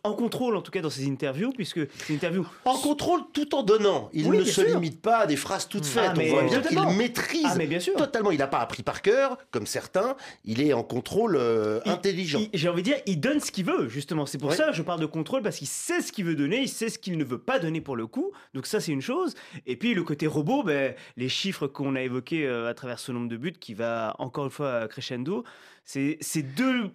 [0.04, 3.54] en contrôle en tout cas dans ses interviews, puisque c'est une interview En contrôle tout
[3.54, 4.10] en donnant.
[4.14, 4.76] Il Oui, ne se sûr.
[4.76, 6.04] limite pas à des phrases toutes faites.
[6.12, 7.94] Ah, mais On voit bien qu'il maîtrise Ah, mais bien sûr.
[7.96, 8.32] totalement.
[8.32, 10.16] Il n'a pas appris par cœur, comme certains.
[10.46, 12.40] Il est en contrôle euh, Il- intelligent.
[12.54, 14.26] J'ai envie de dire, il donne ce qu'il veut, justement.
[14.26, 14.56] C'est pour Ouais.
[14.56, 16.88] ça que je parle de contrôle, parce qu'il sait ce qu'il veut donner, il sait
[16.90, 18.32] ce qu'il ne veut pas donner pour le coup.
[18.54, 19.34] Donc ça, c'est une chose.
[19.68, 23.12] Et puis le côté robot, ben, les chiffres qu'on a évoqués euh, à travers ce
[23.12, 25.44] nombre de buts, qui va encore une fois crescendo,
[25.84, 26.18] c'est
[26.56, 26.92] deux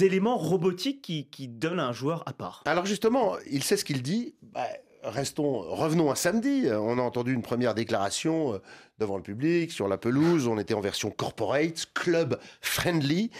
[0.00, 2.62] éléments robotiques qui, donnent un joueur à part.
[2.66, 4.34] Alors justement, il sait ce qu'il dit.
[4.42, 4.66] Bah,
[5.02, 6.66] restons, revenons à samedi.
[6.70, 8.58] On a entendu une première déclaration euh,
[8.98, 10.46] devant le public sur la pelouse.
[10.46, 13.30] On était en version corporate, club friendly.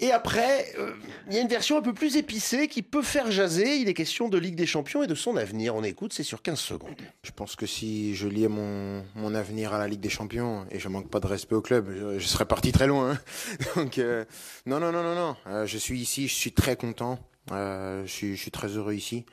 [0.00, 0.92] Et après, euh,
[1.28, 3.76] il y a une version un peu plus épicée qui peut faire jaser.
[3.76, 5.76] Il est question de Ligue des Champions et de son avenir.
[5.76, 6.96] On écoute, c'est sur 15 secondes.
[7.22, 10.80] Je pense que si je liais mon, mon avenir à la Ligue des Champions et
[10.80, 13.12] je manque pas de respect au club, je, serais parti très loin.
[13.12, 13.18] hein.
[13.76, 14.24] Donc euh,
[14.66, 15.36] non, non, non, non, non.
[15.46, 17.20] Euh, je suis ici, je suis très content.
[17.50, 19.24] Je suis très heureux ici.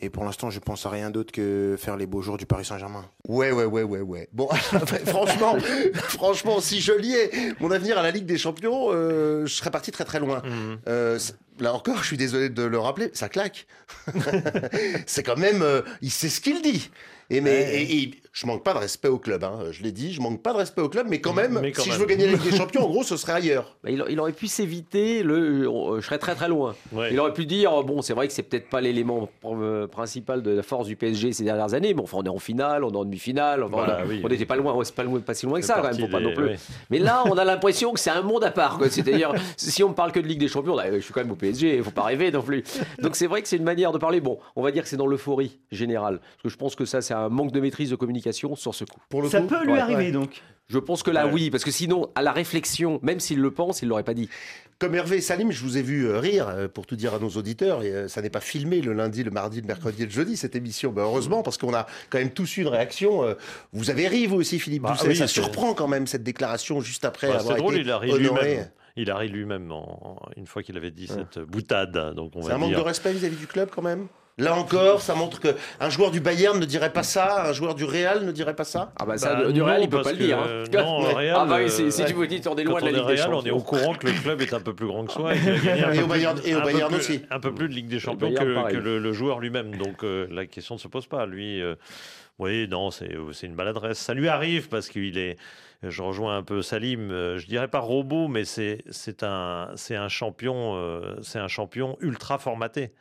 [0.00, 2.64] Et pour l'instant, je pense à rien d'autre que faire les beaux jours du Paris
[2.64, 3.04] Saint-Germain.
[3.26, 4.28] Ouais, ouais, ouais, ouais, ouais.
[4.32, 4.48] Bon,
[5.06, 5.56] franchement,
[5.94, 7.30] franchement, si je liais
[7.60, 10.40] mon avenir à la Ligue des Champions, euh, je serais parti très très loin.
[10.44, 10.78] Mhm.
[10.88, 11.18] Euh,
[11.58, 13.66] là encore, je suis désolé de le rappeler, ça claque.
[15.06, 16.90] c'est quand même, euh, il sait ce qu'il dit.
[17.30, 17.82] Et mais Ouais.
[17.82, 20.40] et- et je manque pas de respect au club, hein, je l'ai dit, je manque
[20.42, 22.32] pas de respect au club, mais quand même, Mais quand si je veux gagner la
[22.34, 23.76] Ligue des Champions, en gros, ce serait ailleurs.
[23.82, 25.66] Bah, il, il aurait pu s'éviter le.
[25.68, 26.76] euh, je serais très très loin.
[26.92, 27.08] Ouais.
[27.12, 30.52] Il aurait pu dire bon, c'est vrai que c'est peut-être pas l'élément euh, principal de
[30.52, 32.96] la force du PSG ces dernières années, mais enfin, on est en finale, on est
[32.96, 34.20] en demi-finale, enfin, Voilà, on oui.
[34.24, 36.08] on n'était pas loin, c'est pas, loin- pas si loin que ça quand même, parti
[36.08, 36.44] pas non plus.
[36.44, 36.56] ouais.
[36.90, 38.78] Mais là, on a l'impression que c'est un monde à part.
[38.88, 41.32] C'est-à-dire, si on me parle que de Ligue des Champions, là, je suis quand même
[41.32, 42.62] au PSG, il faut pas rêver non plus.
[43.02, 44.20] Donc c'est vrai que c'est une manière de parler.
[44.20, 47.00] Bon, on va dire que c'est dans l'euphorie générale, parce que je pense que ça,
[47.00, 49.00] c'est un manque de maîtrise de communication sur ce coup.
[49.08, 50.10] Pour le Ça coup, peut lui ouais, arriver ouais.
[50.12, 50.42] donc.
[50.70, 51.32] Je pense que là, Ouais.
[51.32, 54.28] oui, parce que sinon, à la réflexion, même s'il le pense, il l'aurait pas dit.
[54.78, 57.18] Comme Hervé et Salim, je vous ai vu euh, rire, euh, pour tout dire à
[57.18, 60.04] nos auditeurs, et euh, ça n'est pas filmé le lundi, le mardi, le mercredi et
[60.04, 60.92] le jeudi, cette émission.
[60.92, 63.34] Ben, heureusement, parce qu'on a quand même tous eu une réaction.
[63.72, 65.08] vous avez ri, vous aussi, Philippe Bah, Doucet.
[65.08, 67.90] oui, ça surprend quand même, cette déclaration, juste après Bah, avoir c'est drôle, été il
[67.90, 68.44] a ri honoré.
[68.50, 68.68] lui-même.
[68.96, 69.72] Il a ri lui-même
[70.36, 72.14] une fois qu'il avait dit cette boutade.
[72.14, 74.06] Donc on C'est un manque de respect vis-à-vis du club, quand même?
[74.38, 75.48] Là encore, ça montre que
[75.80, 78.62] un joueur du Bayern ne dirait pas ça, un joueur du Real ne dirait pas
[78.64, 78.92] ça.
[78.98, 80.38] Ah bah ça, Bah, du Real, non, il peut pas le dire.
[80.38, 80.46] hein.
[80.48, 81.12] euh, non, Ouais.
[81.12, 82.92] Real, ah bah oui, si, euh, si tu vous dis, on est loin Quand de
[82.92, 83.46] la on est Ligue des Real, on Champions.
[83.48, 85.38] est au courant que le club est un peu plus grand que soi et,
[86.02, 87.20] au Bayern- plus- et au un peu Bayern plus- aussi.
[87.30, 89.74] Un peu plus de Ligue des Champions Bayern, que, le, le joueur lui-même.
[89.76, 91.26] Donc euh, la question ne se pose pas.
[91.26, 91.74] Lui, euh,
[92.38, 93.98] oui, non, c'est c'est une maladresse.
[93.98, 95.36] Ça lui arrive parce qu'il est.
[95.82, 97.10] Je rejoins un peu Salim.
[97.10, 100.74] euh, Je dirais pas robot, mais c'est c'est un c'est un champion.
[100.76, 102.92] euh, c'est un champion ultra formaté.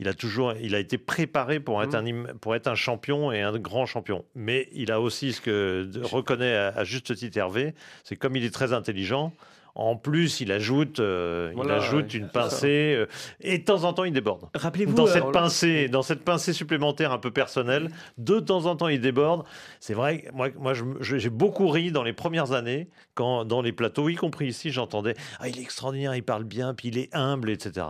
[0.00, 3.30] Il a toujours, il a été préparé pour être, un, im- pour être un champion
[3.30, 4.24] et un grand champion.
[4.34, 8.44] Mais il a aussi ce que reconnaît à, à juste titre Hervé, c'est comme il
[8.44, 9.32] est très intelligent.
[9.76, 13.06] En plus, il ajoute, euh, Voilà, il ajoute ouais, une pincée euh,
[13.40, 14.48] et de temps en temps il déborde.
[14.54, 14.94] Rappelez-vous.
[14.94, 18.86] Dans euh, cette pincée, dans cette pincée supplémentaire un peu personnelle, de temps en temps
[18.86, 19.44] il déborde.
[19.80, 24.08] C'est vrai, moi, moi j'ai beaucoup ri dans les premières années quand dans les plateaux,
[24.08, 27.50] y compris ici, j'entendais ah il est extraordinaire, il parle bien, puis il est humble,
[27.50, 27.86] etc.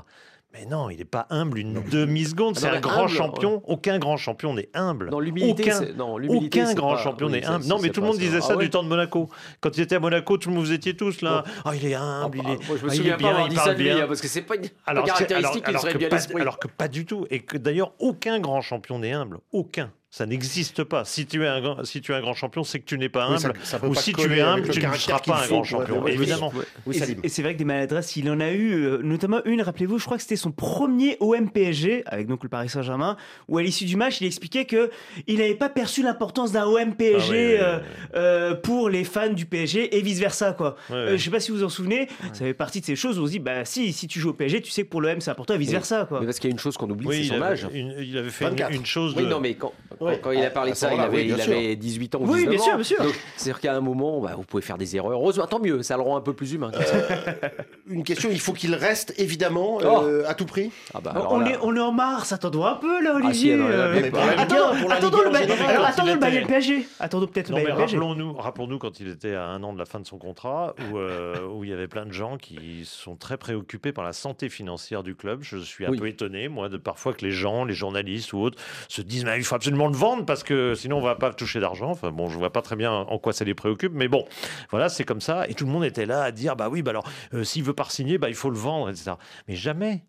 [0.56, 2.54] Mais non, il n'est pas humble une demi-seconde.
[2.58, 3.62] Ah C'est un grand humble, champion.
[3.66, 5.10] Aucun grand champion n'est humble.
[5.20, 7.64] L'humilité, Aucun- non, Aucun grand pas- champion n'est humble.
[7.66, 8.22] Non, mais tout le monde ça.
[8.22, 8.62] disait Ah ça ouais?
[8.64, 9.28] du temps de Monaco.
[9.60, 11.42] Quand il était à Monaco, tout le monde vous étiez tous là.
[11.64, 12.68] Ah, il est Ah, humble, il est.
[12.68, 13.98] moi, je me ah, il est souviens pas bien, il parle lui, bien.
[13.98, 16.58] hein, parce que c'est pas une Alors, caractéristique alors- alors serait que bien pas- alors
[16.60, 17.26] que pas du tout.
[17.30, 19.38] Et que d'ailleurs, aucun grand champion n'est humble.
[19.50, 19.90] Aucun.
[20.16, 21.04] Ça n'existe pas.
[21.04, 23.08] Si tu es un grand, si tu es un grand champion, c'est que tu n'es
[23.08, 23.58] pas Oui, ça- humble.
[23.64, 26.00] ça Ou pas si tu es humble, le tu ne seras pas un grand champion.
[26.04, 26.52] ouais, évidemment.
[26.86, 29.98] Oui, Et c'est- vrai que des maladresses, il en a eu, euh, notamment une, rappelez-vous,
[29.98, 33.16] je crois que c'était son premier OM PSG, avec donc le Paris Saint-Germain,
[33.48, 34.88] où à l'issue du match, il expliquait que
[35.26, 37.56] il n'avait pas perçu l'importance d'un OM PSG Ah oui, oui, oui.
[37.60, 37.78] euh,
[38.14, 40.52] euh, pour les fans du PSG et vice-versa.
[40.52, 40.76] quoi.
[40.92, 43.18] Euh, je sais pas si vous vous en souvenez, ça fait partie de ces choses
[43.18, 45.00] où on se dit, bah si, si tu joues au PSG, tu sais que pour
[45.00, 46.04] l'OM c'est important et vice-versa.
[46.08, 46.20] quoi.
[46.20, 47.66] Mais parce qu'il y a une chose qu'on oublie, Oui, c'est il son avait, âge.
[47.74, 48.72] une- il avait fait une, 24.
[48.76, 49.14] une chose.
[49.16, 49.72] Oui, non, mais quand,
[50.04, 50.20] quand- Ouais.
[50.22, 51.52] quand il a parlé de ça, il avait, oui, bien il sûr.
[51.52, 52.76] avait 18 ans ou Oui, 19 bien sûr, ans.
[52.76, 53.04] bien sûr.
[53.36, 55.12] C'est-à-dire qu'à un moment, bah, vous pouvez faire des erreurs.
[55.12, 56.70] Heureusement, tant mieux, ça le rend un peu plus humain.
[57.88, 60.02] Une question, il faut qu'il reste, évidemment, Oh.
[60.04, 60.70] euh, à tout prix.
[60.94, 63.12] Ah bah, On- alors on, là- est, on est en mars, attendons un peu là,
[63.14, 63.54] Ah, Olivier.
[63.54, 63.94] euh,
[64.38, 65.70] attendons 1, pour la attendons Ligue 1 le en Bayern- général.
[65.76, 66.86] alors, quand attendons il le PSG.
[67.00, 67.72] Attendons peut-être le PSG.
[67.72, 70.98] rappelons-nous, rappelons-nous quand il était à un an de la fin de son contrat, où,
[70.98, 74.48] euh, où il y avait plein de gens qui sont très préoccupés par la santé
[74.48, 75.40] financière du club.
[75.42, 75.98] Je suis un Oui.
[75.98, 79.36] peu étonné, moi, de parfois que les gens, les journalistes ou autres, se disent mais
[79.36, 81.90] il faut absolument le vendre parce que sinon on va pas toucher d'argent.
[81.90, 84.24] Enfin bon, je vois pas très bien en quoi ça les préoccupe, mais bon,
[84.70, 85.48] voilà, c'est comme ça.
[85.48, 87.72] Et tout le monde était là à dire bah oui, bah alors euh, s'il veut
[87.72, 89.12] pas signer, bah il faut le vendre, etc.
[89.48, 90.04] Mais jamais.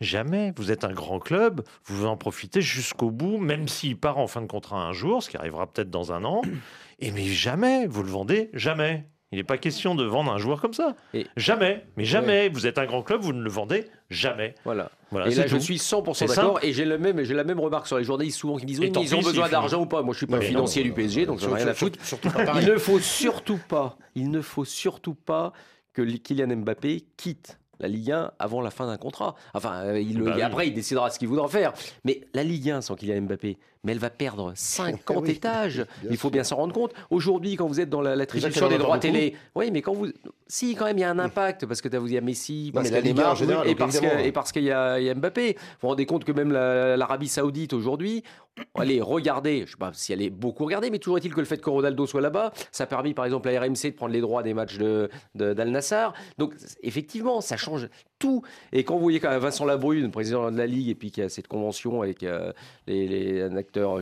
[0.00, 0.54] Jamais.
[0.56, 4.40] Vous êtes un grand club, vous en profitez jusqu'au bout, même s'il part en fin
[4.40, 6.40] de contrat un jour, ce qui arrivera peut-être dans un an.
[7.00, 9.06] Et mais jamais, vous le vendez, jamais.
[9.32, 10.96] Il n'est pas question de vendre un joueur comme ça.
[11.14, 11.84] Et- Jamais.
[11.96, 12.48] Mais jamais.
[12.48, 14.56] Vous êtes un grand club, vous ne le vendez jamais.
[14.64, 14.90] Voilà.
[15.12, 16.58] Voilà, et là, je suis 100% C'est d'accord.
[16.62, 18.90] Et j'ai le même, j'ai la même remarque sur les journalistes souvent qui disent oui,
[19.00, 20.02] ils ont besoin d'argent ou pas.
[20.02, 20.88] Moi, je suis pas Mais financier non.
[20.88, 21.98] du PSG, donc j'en ai rien à foutre.
[22.60, 25.52] Il ne faut surtout pas, il ne faut surtout pas
[25.92, 29.34] que Kylian Mbappé quitte la Ligue 1 avant la fin d'un contrat.
[29.54, 30.42] Enfin, euh, il Bah oui.
[30.42, 31.72] après, il décidera ce qu'il voudra faire.
[32.04, 35.84] Mais la Ligue 1 sans Kylian Mbappé, mais elle va perdre 50 Oui, étages.
[36.04, 36.30] il faut sûr.
[36.30, 36.92] bien s'en rendre compte.
[37.10, 40.08] Aujourd'hui, quand vous êtes dans la- l'attribution en des droits télé, oui, mais quand vous,
[40.48, 42.18] si quand même il y a un impact parce que tu as vous il y
[42.18, 44.00] a Messi, parce mais qu'il y la a Ligue 1 en Neymar, général, et parce
[44.00, 45.54] que- et parce qu'il y, a il y a Mbappé.
[45.54, 48.22] Vous vous rendez compte que même la- l'Arabie Saoudite aujourd'hui,
[48.74, 51.46] allez, regardez, je sais pas si elle est beaucoup regardée, mais toujours est-il que le
[51.46, 54.20] fait que Ronaldo soit là-bas, ça a permis par exemple à RMC de prendre les
[54.20, 56.12] droits des matchs de, de- d'Al Nassr.
[56.38, 57.88] Donc effectivement, ça change
[58.18, 58.42] tout.
[58.72, 61.22] Et quand vous voyez quand même Vincent Labrune, président de la Ligue, et puis qu'il
[61.22, 62.52] y a cette convention avec euh,
[62.86, 63.48] les, les-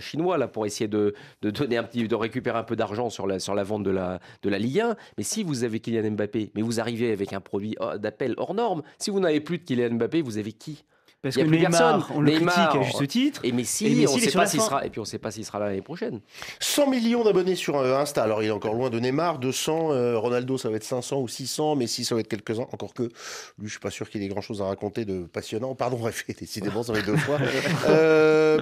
[0.00, 3.26] chinois là pour essayer de, de donner un petit, de récupérer un peu d'argent sur
[3.26, 4.96] la, sur la vente de la, de la Ligue 1.
[5.16, 8.82] Mais si vous avez Kylian Mbappé, mais vous arrivez avec un produit d'appel hors norme,
[8.98, 10.84] si vous n'avez plus de Kylian Mbappé, vous avez qui?
[11.20, 12.16] Parce Il y a que plus Neymar, personne.
[12.16, 13.40] on le Neymar, critique à on- juste titre.
[13.42, 15.18] Et Messi, Et Messi, on il est sait pas s'il sera, et puis on sait
[15.18, 16.20] pas s'il sera là l'année prochaine.
[16.60, 18.22] 100 millions d'abonnés sur euh, Insta.
[18.22, 19.90] Alors, il est encore loin de Neymar, 200.
[19.90, 21.74] euh, Ronaldo, ça va être 500 ou 600.
[21.74, 22.66] Messi, ça va être quelques-uns.
[22.72, 25.74] Encore que lui, je suis pas sûr qu'il ait grand-chose à raconter de passionnant.
[25.74, 27.38] Pardon, bref, décidément, ça va être deux fois.
[27.88, 28.58] Euh,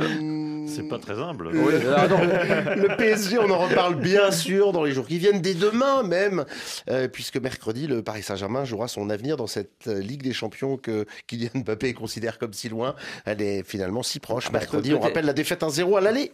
[0.66, 1.50] C'est pas très humble.
[1.50, 2.18] le, Ah non.
[2.20, 6.44] le PSG, on en reparle bien sûr dans les jours qui viennent, dès demain même,
[6.90, 10.76] euh, puisque mercredi, le Paris Saint-Germain jouera son avenir dans cette euh, Ligue des Champions
[10.76, 12.94] que Kylian Mbappé considère comme si loin.
[13.24, 14.50] Elle est finalement si proche.
[14.50, 16.32] bah, Mercredi, on rappelle la défaite 1-0 à l'aller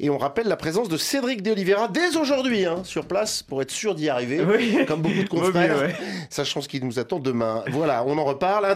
[0.00, 3.62] et on rappelle la présence de Cédric de Oliveira dès aujourd'hui hein, sur place pour
[3.62, 4.42] être sûr d'y arriver.
[4.44, 4.84] Oui.
[4.86, 5.94] Comme beaucoup de confrères, ouais.
[6.30, 7.64] sachant ce qui nous attend demain.
[7.70, 8.66] Voilà, on en reparle.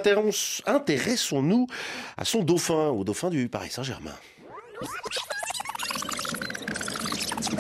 [0.67, 1.67] Intéressons-nous
[2.17, 4.15] à son dauphin, au dauphin du Paris Saint-Germain.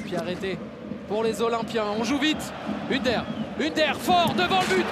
[0.05, 0.59] Pied arrêté
[1.09, 1.87] pour les Olympiens.
[1.99, 2.53] On joue vite.
[2.91, 3.25] Under.
[3.61, 4.87] Under fort devant le but.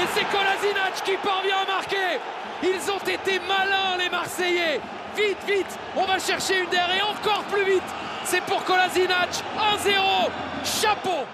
[0.00, 2.18] Et c'est Kolasinac qui parvient à marquer.
[2.62, 4.80] Ils ont été malins les Marseillais.
[5.16, 5.78] Vite, vite.
[5.96, 7.82] On va chercher Under et encore plus vite.
[8.24, 9.30] C'est pour Kolasinac.
[9.30, 10.30] 1-0.
[10.64, 11.24] Chapeau.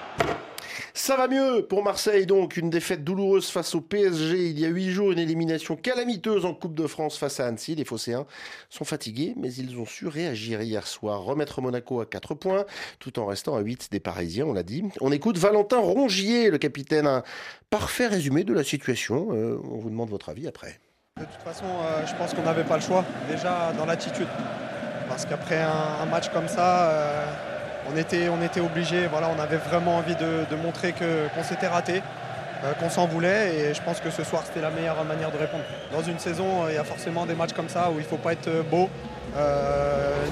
[0.96, 4.68] Ça va mieux pour Marseille donc, une défaite douloureuse face au PSG il y a
[4.68, 7.74] huit jours, une élimination calamiteuse en Coupe de France face à Annecy.
[7.74, 8.26] Les Phocéens
[8.70, 12.64] sont fatigués, mais ils ont su réagir hier soir, remettre Monaco à 4 points,
[13.00, 14.84] tout en restant à 8 des Parisiens, on l'a dit.
[15.00, 17.24] On écoute Valentin Rongier, le capitaine, un
[17.70, 19.30] parfait résumé de la situation.
[19.32, 20.78] Euh, on vous demande votre avis après.
[21.18, 24.28] De toute façon, euh, je pense qu'on n'avait pas le choix, déjà dans l'attitude.
[25.08, 27.53] Parce qu'après un, match comme ça, euh,
[27.92, 32.02] on était, on obligé, voilà, on avait vraiment envie de, montrer qu'on s'était raté,
[32.64, 33.54] euh, qu'on s'en voulait.
[33.56, 35.64] Et je pense que ce soir, c'était la meilleure manière de répondre.
[35.92, 38.04] Dans une saison, euh, il y a forcément des matchs comme ça où il ne
[38.04, 38.88] faut pas être euh, beau,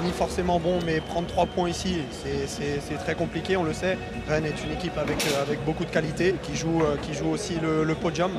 [0.05, 1.99] ni forcément bon, mais prendre trois points ici,
[2.47, 3.99] c'est- très compliqué, on le sait.
[4.29, 6.83] Rennes est une équipe avec, beaucoup de qualité, qui joue,
[7.33, 8.31] aussi le, podium.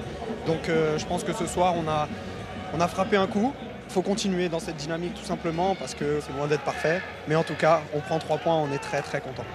[0.48, 3.54] Donc je pense que ce soir, on a frappé un coup.
[3.94, 7.00] Il faut continuer dans cette dynamique tout simplement parce que c'est loin d'être parfait.
[7.28, 9.46] Mais en tout cas, on prend trois points, on est très très content.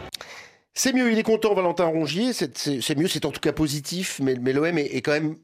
[0.75, 2.33] C'est mieux, il est content, Valentin Rongier.
[2.33, 5.35] C'est- mieux, c'est en tout cas positif, mais, l'OM est quand même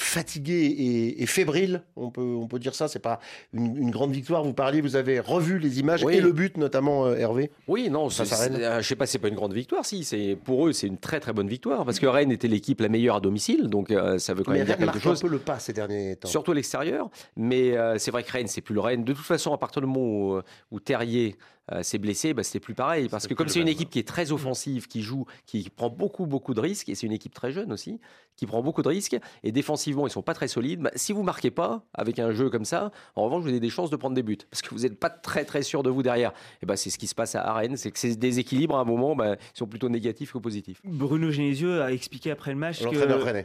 [0.00, 1.82] fatigué et, et fébrile.
[1.96, 2.88] On peut, on peut dire ça.
[2.88, 3.20] C'est pas
[3.52, 4.42] une, une grande victoire.
[4.42, 6.16] Vous parliez, vous avez revu les images Oui.
[6.16, 7.50] et le but, notamment euh, Hervé.
[7.68, 10.04] Oui, non, c'est- euh, je sais pas, c'est pas une grande victoire, si.
[10.04, 12.88] C'est pour eux, c'est une très très bonne victoire parce que Rennes était l'équipe la
[12.88, 15.18] meilleure à domicile, donc euh, ça veut quand Mais même dire quelque chose.
[15.18, 16.28] un peu le pas ces derniers temps.
[16.28, 19.04] Surtout à l'extérieur, mais euh, c'est vrai que Rennes, c'est plus le Rennes.
[19.04, 21.36] De toute façon, à partir du moment où, où Terrier
[21.72, 23.08] euh, s'est blessé, bah, c'était plus pareil.
[23.08, 26.26] Parce que comme c'est une équipe qui est très offensive, qui joue, qui prend beaucoup
[26.26, 28.00] beaucoup de risques, et c'est une équipe très jeune aussi,
[28.36, 30.80] qui prend beaucoup de risques, et défensivement, ils sont pas très solides.
[30.80, 33.70] Bah, si vous marquez pas avec un jeu comme ça, en revanche, vous avez des
[33.70, 36.02] chances de prendre des buts, parce que vous n'êtes pas très très sûr de vous
[36.02, 36.32] derrière.
[36.62, 38.84] Et bah, c'est ce qui se passe à Rennes, c'est que ces déséquilibres à un
[38.84, 40.80] moment, bah, sont plutôt négatifs que positifs.
[40.84, 42.78] Bruno Genesio a expliqué après le match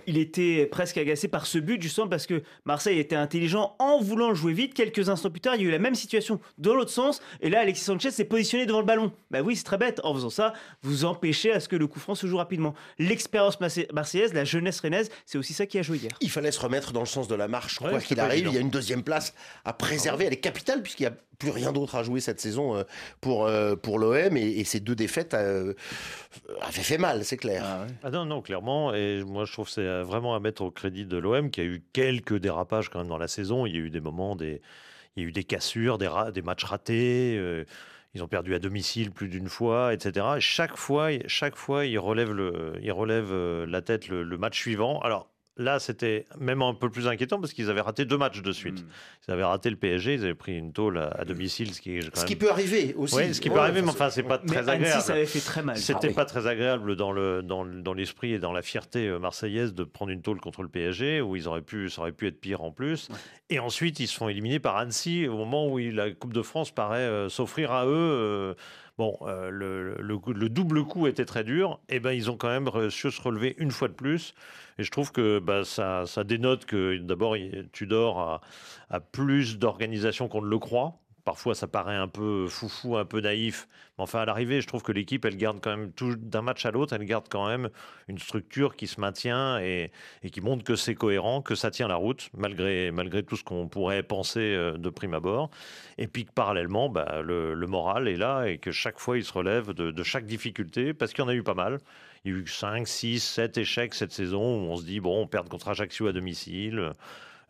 [0.05, 4.33] qu'il était presque agacé par ce but, justement parce que Marseille était intelligent en voulant
[4.33, 4.73] jouer vite.
[4.73, 7.21] Quelques instants plus tard, il y a eu la même situation dans l'autre sens.
[7.41, 9.11] Et là, Alexis Sanchez s'est positionné devant le ballon.
[9.31, 10.01] Bah oui, c'est très bête.
[10.03, 12.73] En faisant ça, vous empêchez à ce que le coup franc se joue rapidement.
[12.97, 16.11] L'expérience marse- marseillaise, la jeunesse rennaise, c'est aussi ça qui a joué hier.
[16.21, 18.33] Il fallait se remettre dans le sens de la marche, Ouais, quoi c'est qu'il arrive.
[18.33, 18.51] évident.
[18.51, 19.33] Il y a une deuxième place
[19.65, 20.25] à préserver.
[20.25, 22.83] Elle est capitale puisqu'il n'y a plus rien d'autre à jouer cette saison euh,
[23.19, 24.37] pour, euh, pour l'OM.
[24.37, 25.73] Et, et ces deux défaites euh,
[26.61, 27.63] avaient fait mal, c'est clair.
[28.03, 28.93] Ah non, non, clairement.
[28.93, 31.63] Et moi, je trouve que c'est vraiment à mettre au crédit de l'OM qui a
[31.65, 33.65] eu quelques dérapages quand même dans la saison.
[33.65, 34.61] Il y a eu des moments, des,
[35.17, 37.35] il y a eu des cassures, des, ra- des matchs ratés.
[37.37, 37.65] euh,
[38.15, 40.25] ils ont perdu à domicile plus d'une fois, etc.
[40.37, 44.37] Et chaque fois, chaque fois, ils relèvent, le, ils relèvent euh, la tête le, le
[44.37, 44.99] match suivant.
[45.01, 48.51] Alors, là, c'était même un peu plus inquiétant parce qu'ils avaient raté deux matchs de
[48.51, 48.81] suite.
[48.81, 48.87] Hmm.
[49.27, 51.97] Ils avaient raté le PSG, ils avaient pris une tôle à, à domicile, ce qui
[51.97, 53.15] est quand Ce même- qui peut arriver aussi.
[53.15, 55.01] Ouais, ce qui peut Ouais, arriver, mais enfin, c'est pas Mais très Annecy, agréable.
[55.01, 55.77] ça avait fait très mal.
[55.77, 56.13] C'était Ah oui.
[56.13, 59.73] pas très agréable dans le dans, le- dans l'esprit et dans la fierté euh, marseillaise
[59.73, 62.39] de prendre une tôle contre le PSG où ils auraient pu ça aurait pu être
[62.41, 63.09] pire en plus.
[63.49, 66.71] Et ensuite ils se font éliminer par Annecy au moment où la Coupe de France
[66.71, 67.89] paraît euh, s'offrir à eux.
[67.91, 68.53] euh,
[68.97, 71.79] bon, euh, le, le double coup était très dur.
[71.89, 74.33] Et ben ils ont quand même su se relever une fois de plus.
[74.77, 77.35] Et je trouve que bah, ça, dénote que d'abord
[77.71, 78.41] Tudor a,
[78.89, 80.99] a plus d'organisation qu'on ne le croit.
[81.25, 83.67] Parfois, ça paraît un peu foufou, un peu naïf.
[83.97, 86.71] Mais enfin, à l'arrivée, je trouve que l'équipe, elle garde quand même, d'un match à
[86.71, 87.69] l'autre, elle garde quand même
[88.07, 89.91] une structure qui se maintient et,
[90.31, 92.91] qui montre que c'est cohérent, que ça tient la route, malgré,
[93.23, 95.49] tout ce qu'on pourrait penser euh, de prime abord.
[95.97, 99.25] Et puis que parallèlement, bah, le, le moral est là et que chaque fois, il
[99.25, 101.79] se relève de, de chaque difficulté, parce qu'il y en a eu pas mal.
[102.25, 105.21] Il y a eu 5, 6, 7 échecs cette saison où on se dit, bon,
[105.21, 106.91] on perd contre Ajaccio à domicile.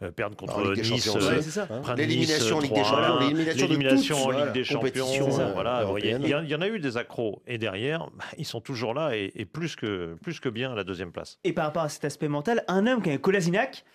[0.01, 1.39] euh, perdre contre En Nice, Champions euh.
[1.69, 1.79] Hein.
[1.81, 5.39] prendre L'élimination en Nice, Ligue des 3-1, Champions, l'élimination en Ligue voilà, des Champions.
[5.39, 7.41] euh, voilà, il y, en- il y en a eu des accros.
[7.47, 10.75] Et derrière, bah, ils sont toujours là et, et plus, que, plus que bien à
[10.75, 11.39] la deuxième place.
[11.45, 13.85] Et par rapport à cet aspect mental, un homme qui est Kolasinac,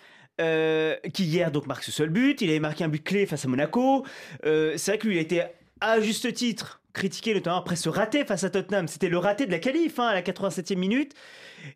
[0.40, 3.44] euh, qui hier donc marque ce seul but, il avait marqué un but clé face
[3.44, 4.06] à Monaco.
[4.46, 5.42] Euh, c'est vrai que lui, il a été
[5.82, 8.88] à juste titre critiqué notamment après ce raté face à Tottenham.
[8.88, 11.14] C'était le raté de la qualif hein, à la 87e minute.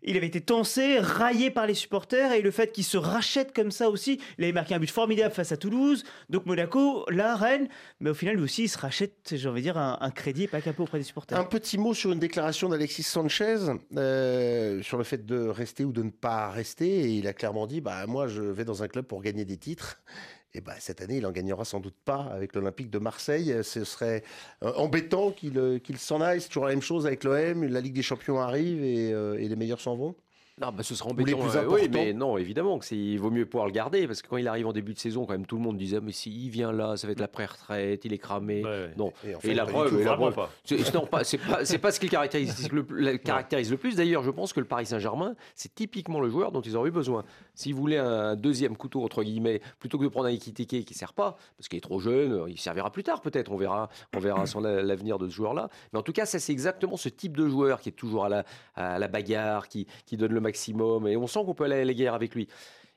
[0.02, 3.70] Il avait été tensé, raillé par les supporters et le fait qu'il se rachète comme
[3.70, 4.20] ça aussi.
[4.38, 6.04] Il avait marqué un but formidable face à Toulouse.
[6.30, 7.68] Donc Monaco, là, Rennes.
[8.00, 10.46] Mais au final, lui aussi, il se rachète, j'ai envie de dire, un, un crédit
[10.46, 11.38] pas qu'un peu auprès des supporters.
[11.38, 13.56] Un petit mot sur une déclaration d'Alexis Sanchez
[13.96, 16.88] euh, sur le fait de rester ou de ne pas rester.
[16.88, 19.56] Et il a clairement dit bah, Moi, je vais dans un club pour gagner des
[19.56, 20.00] titres.
[20.54, 23.54] Et bah, cette année, il en gagnera sans doute pas avec l'Olympique de Marseille.
[23.64, 24.22] Ce serait
[24.62, 26.40] euh, embêtant qu'il euh, qu'il s'en aille.
[26.40, 27.64] C'est toujours la même chose avec l'OM.
[27.64, 30.14] La Ligue des Champions arrive et, euh, et les meilleurs s'en vont.
[30.60, 31.36] Non, bah, ce sera embêtant.
[31.36, 34.22] plus euh, oui, mais non, évidemment que c'est- il vaut mieux pouvoir le garder parce
[34.22, 36.12] que quand il arrive en début de saison, quand même tout le monde disait mais
[36.12, 38.62] s'il vient là, ça va être la pré-retraite, il est cramé.
[38.62, 38.90] Ouais, ouais.
[38.96, 39.12] Non.
[39.24, 40.16] Et en la preuve, et la
[40.64, 43.76] c'est non, pas- c'est pas, c'est pas ce qui le caractérise le, le caractérise le
[43.78, 43.96] plus.
[43.96, 46.92] D'ailleurs, je pense que le Paris Saint-Germain, c'est typiquement le joueur dont ils auraient eu
[46.92, 47.24] besoin.
[47.56, 51.14] S'ils voulaient un deuxième couteau entre guillemets, plutôt que de prendre un Ekitike qui sert
[51.14, 53.50] pas, parce qu'il est trop jeune, il servira plus tard peut-être.
[53.50, 55.68] On verra, on verra son l'avenir de ce joueur-là.
[55.92, 58.28] Mais en tout cas, ça c'est exactement ce type de joueur qui est toujours à
[58.28, 58.44] la,
[58.76, 61.84] à la bagarre, qui, qui donne le maximum, et on sent qu'on peut aller à
[61.84, 62.48] la guerre avec lui.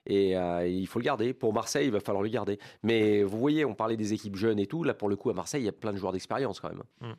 [0.07, 1.33] Et euh, il faut le garder.
[1.33, 2.59] Pour Marseille, il va falloir le garder.
[2.81, 4.83] Mais vous voyez, on parlait des équipes jeunes et tout.
[4.83, 7.15] Là, pour le coup, à Marseille, il y a plein de joueurs d'expérience quand même.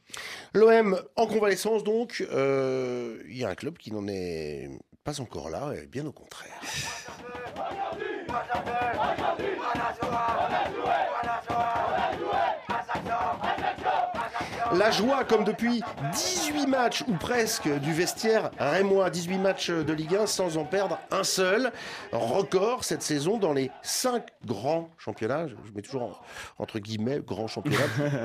[0.55, 4.71] L'OM en convalescence, donc, euh, il y a un club qui n'en est
[5.05, 6.61] pas encore là, et bien au contraire.
[14.76, 20.14] La joie, comme depuis 18 matchs ou presque du vestiaire rémois, 18 matchs de Ligue
[20.16, 21.72] 1 sans en perdre un seul.
[22.12, 25.46] Record cette saison dans les 5 grands championnats.
[25.48, 27.78] Je mets toujours en- entre guillemets grands championnats.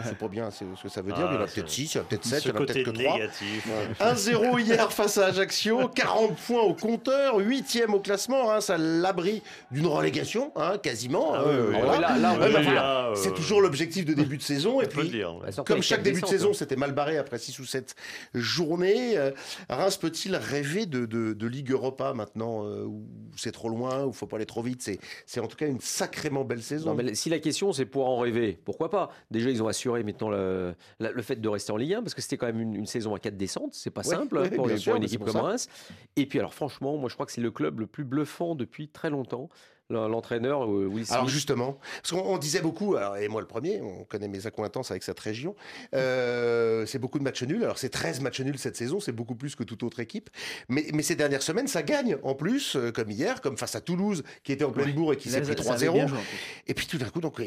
[0.03, 1.47] Je sais pas bien ce que ça veut dire, Ah, mais il y en a
[1.47, 2.89] peut-être 6, il y en a peut-être 7, Ce il y en a peut-être que
[2.91, 3.13] 3.
[3.13, 3.67] négatif.
[4.01, 9.41] 1-0 hier face à Ajaccio, 40 points au compteur, 8e au classement, hein, ça l'abri
[9.71, 11.33] d'une relégation, hein, quasiment.
[11.35, 12.13] Ah oui, oui, voilà.
[12.15, 12.21] oui.
[12.21, 14.81] Là- là, c'est toujours l'objectif de début de saison.
[14.81, 15.35] Et puis, dire.
[15.37, 15.51] ouais.
[15.53, 17.95] Surtout comme chaque début de saison, c'était mal barré après 6 ou 7
[18.33, 19.17] journées.
[19.17, 19.31] euh,
[19.69, 24.11] Reims peut-il rêver de, de- de Ligue Europa maintenant, euh, où c'est trop loin, où
[24.13, 24.81] faut pas aller trop vite
[25.25, 26.89] C'est en tout cas une sacrément belle saison.
[26.89, 29.09] Non, mais si la question c'est pour en rêver, pourquoi pas?
[29.31, 30.75] Déjà, ils ont assuré maintenant le,
[31.21, 33.19] fait de rester en Ligue 1 parce que c'était quand même une, une saison à
[33.19, 33.73] quatre descentes.
[33.73, 35.41] C'est pas Ouais, simple ouais, hein, pour, sûr, une équipe comme ça.
[35.41, 35.67] Reims.
[36.15, 38.87] Et puis, alors, franchement, moi, je crois que c'est le club le plus bluffant depuis
[38.87, 39.49] très longtemps.
[39.89, 41.33] L'entraîneur, euh, Will Alors Smith.
[41.33, 44.89] justement, parce qu'on on disait beaucoup, alors, et moi le premier, on connaît mes accointances
[44.91, 45.55] avec cette région,
[45.93, 47.63] euh, c'est beaucoup de matchs nuls.
[47.63, 50.29] Alors c'est 13 matchs nuls cette saison, c'est beaucoup plus que toute autre équipe.
[50.69, 53.81] Mais, mais ces dernières semaines, ça gagne en plus, euh, comme hier, comme face à
[53.81, 56.07] Toulouse, qui était en pleine bourre et qui s'est pris ça- ça avait bien 3-0.
[56.07, 56.37] joué, en plus.
[56.67, 57.41] Et puis tout d'un coup, donc,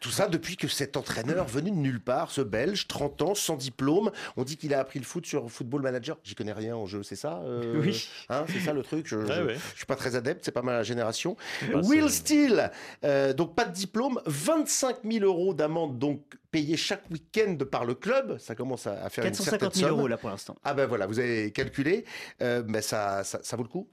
[0.00, 3.56] tout ça depuis que cet entraîneur venu de nulle part, ce Belge, 30 ans, sans
[3.56, 6.18] diplôme, on dit qu'il a appris le foot sur Football Manager.
[6.22, 8.08] J'y connais rien en jeu, c'est ça euh, Oui.
[8.28, 9.06] hein, c'est ça le truc.
[9.08, 9.54] Je, ouais.
[9.72, 11.36] je suis pas très adepte, c'est pas ma génération.
[11.86, 12.70] Will Steele,
[13.04, 17.94] euh, donc pas de diplôme, 25 000 euros d'amende donc payés chaque week-end par le
[17.94, 18.38] club.
[18.38, 19.98] Ça commence à, à faire une 450 certaine 000 somme.
[19.98, 20.56] euros là pour l'instant.
[20.64, 22.04] Ah ben voilà, vous avez calculé,
[22.42, 23.88] euh, mais ça, ça, ça vaut le coup.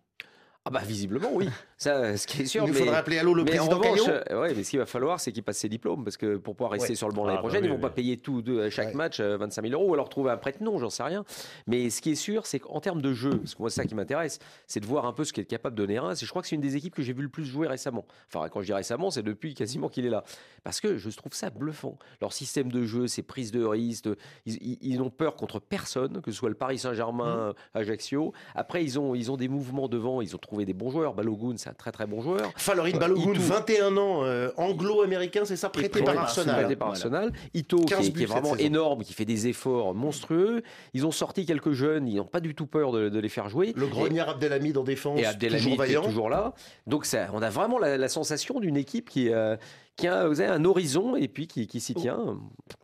[0.67, 1.47] Ah, bah, visiblement, oui.
[1.77, 2.63] Ça, ce qui est sûr.
[2.63, 4.69] Il nous mais- faudrait appeler Allô le mais en président revanche, euh, ouais, mais ce
[4.71, 6.95] qu'il va falloir, c'est qu'il passe ses diplômes, parce que pour pouvoir rester Ouais.
[6.95, 7.81] sur le banc l'année Ah, bah prochaine, oui, ils vont oui.
[7.81, 8.93] pas payer tout de, à chaque Ouais.
[8.95, 11.23] match euh, 25 000 euros, ou alors trouver un prête-nom, j'en sais rien.
[11.67, 13.85] Mais ce qui est sûr, c'est qu'en termes de jeu, parce que moi, c'est ça
[13.85, 16.23] qui m'intéresse, c'est de voir un peu ce qu'est capable de donner Reims.
[16.23, 18.05] Et je crois que c'est une des équipes que j'ai vu le plus jouer récemment.
[18.33, 20.23] Enfin, quand je dis récemment, c'est depuis quasiment qu'il est là.
[20.63, 21.99] Parce que je trouve ça bluffant.
[22.21, 24.09] Leur système de jeu, ces prises de risque,
[24.45, 27.77] ils, ils- ils n'ont peur contre personne, que ce soit le Paris Saint-Germain, Mmh.
[27.77, 28.33] Ajaccio.
[28.55, 31.13] Après, ils ont, ils ont des mouvements devant, ils ont trouvé trouvé des bons joueurs.
[31.13, 32.51] Balogun, c'est un très très bon joueur.
[32.55, 36.55] Falorin Euh, Balogun, Ito- 21 ans, euh, anglo-américain, c'est ça, prêté par Arsenal.
[36.61, 37.31] Prêté par Arsenal.
[37.53, 40.63] Ito, qui 15 est, qui vraiment énorme, qui fait des efforts monstrueux.
[40.93, 43.49] Ils ont sorti quelques jeunes, ils n'ont pas du tout peur de, de les faire
[43.49, 43.73] jouer.
[43.75, 46.03] Le grognard Abdelhamid en défense, et toujours Abdelhamid qui est vaillant.
[46.03, 46.53] toujours là.
[46.87, 49.57] Donc ça, on a vraiment la, la sensation d'une équipe qui, euh,
[49.97, 52.37] qui a vous un horizon et puis qui, qui s'y tient.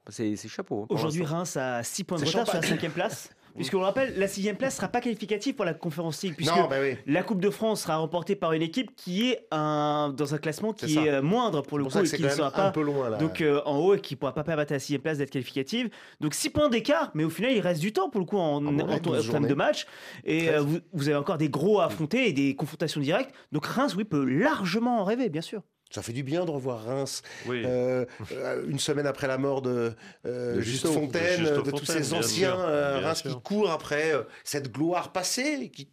[0.09, 0.83] C'est chapeau.
[0.83, 1.23] hein, Aujourd'hui.
[1.23, 2.79] Reims a 6 points de retard sur la champagne.
[2.81, 3.29] 5 place.
[3.55, 6.35] Puisqu'on le rappelle, la 6 place ne sera pas qualificative pour la Conférence League.
[6.35, 6.95] Puisque Non, bah oui.
[7.05, 10.73] la Coupe de France sera remportée par une équipe qui est un, dans un classement
[10.73, 13.09] qui est euh, moindre pour le pour coup et qui ne sera pas peu loin,
[13.09, 13.17] là.
[13.17, 15.31] donc euh, en haut et qui ne pourra pas permettre à la 6 place d'être
[15.31, 15.89] qualificative.
[16.19, 18.57] Donc 6 points d'écart, mais au final, il reste du temps pour le coup en,
[18.65, 19.85] Ah bon, en- ouais, en 12 termes de match.
[20.25, 20.55] Et 13.
[20.55, 23.33] euh, vous, vous avez encore des gros à affronter et des confrontations directes.
[23.51, 25.61] Donc Reims, oui, peut largement en rêver, bien sûr.
[25.91, 27.63] Ça fait du bien de revoir Reims Oui.
[27.65, 29.93] euh, euh, une semaine après la mort de,
[30.25, 30.87] euh, De Juste.
[30.87, 34.13] Fontaine, De tous ces anciens euh, Reims qui courent après
[34.43, 35.89] cette gloire passée, qui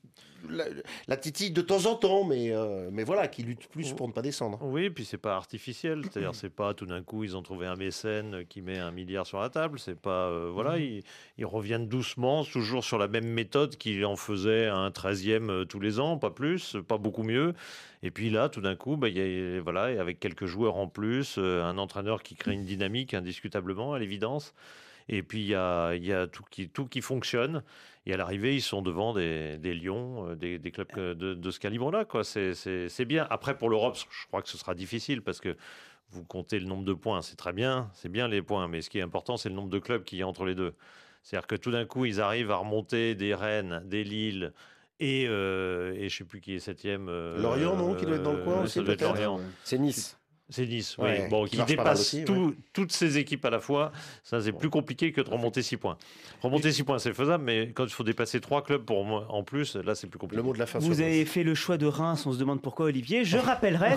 [0.49, 0.65] la,
[1.07, 4.13] la titille de temps en temps, mais, euh, mais voilà, qui lutte plus pour ne
[4.13, 4.59] pas descendre.
[4.63, 7.77] Oui, puis c'est pas artificiel, c'est-à-dire c'est pas tout d'un coup ils ont trouvé un
[7.77, 11.03] mécène qui met un milliard sur la table, c'est pas euh, voilà ils,
[11.37, 15.81] ils reviennent doucement, toujours sur la même méthode qu'ils en faisaient un 13e euh, tous
[15.81, 17.55] les ans, pas plus, pas beaucoup mieux.
[18.03, 20.87] Et puis là, tout d'un coup, bah, il y a, voilà, avec quelques joueurs en
[20.87, 24.55] plus, un entraîneur qui crée une dynamique indiscutablement à l'évidence.
[25.09, 27.63] Et puis il y a, y a tout, qui, tout qui fonctionne.
[28.09, 31.51] Et à l'arrivée, ils sont devant des, des Lions, euh, des, des clubs de, de
[31.51, 32.05] ce calibre-là.
[32.07, 32.25] quoi.
[32.25, 33.27] C'est c'est- c'est bien.
[33.31, 35.57] Après, pour l'Europe, je crois que ce sera difficile parce que
[36.11, 38.67] vous comptez le nombre de points, c'est très bien, c'est bien les points.
[38.67, 40.55] Mais ce qui est important, c'est le nombre de clubs qu'il y a entre les
[40.55, 40.73] deux.
[41.23, 44.53] C'est-à-dire que tout d'un coup, ils arrivent à remonter des Rennes, des Lille.
[45.01, 47.09] Et, euh, et je ne sais plus qui est septième.
[47.09, 49.41] euh, Lorient, non Qui doit être dans le coin aussi, Ça doit être peut-être Lorient.
[49.65, 50.18] C'est Nice.
[50.51, 51.29] C'est Nice, Ouais, oui.
[51.29, 53.93] Bon, qui dépasse aussi, tout- toutes ces équipes à la fois.
[54.25, 55.99] Ça, c'est plus compliqué que de remonter 6 points.
[56.41, 59.43] Remonter 6 points, c'est faisable, mais quand il faut dépasser 3 clubs pour moi en
[59.43, 60.39] plus, là, c'est plus compliqué.
[60.39, 60.79] Le mot de la fin.
[60.79, 63.25] Vous avez fait le choix de Reims, on se demande pourquoi Olivier.
[63.25, 63.97] Je rappellerai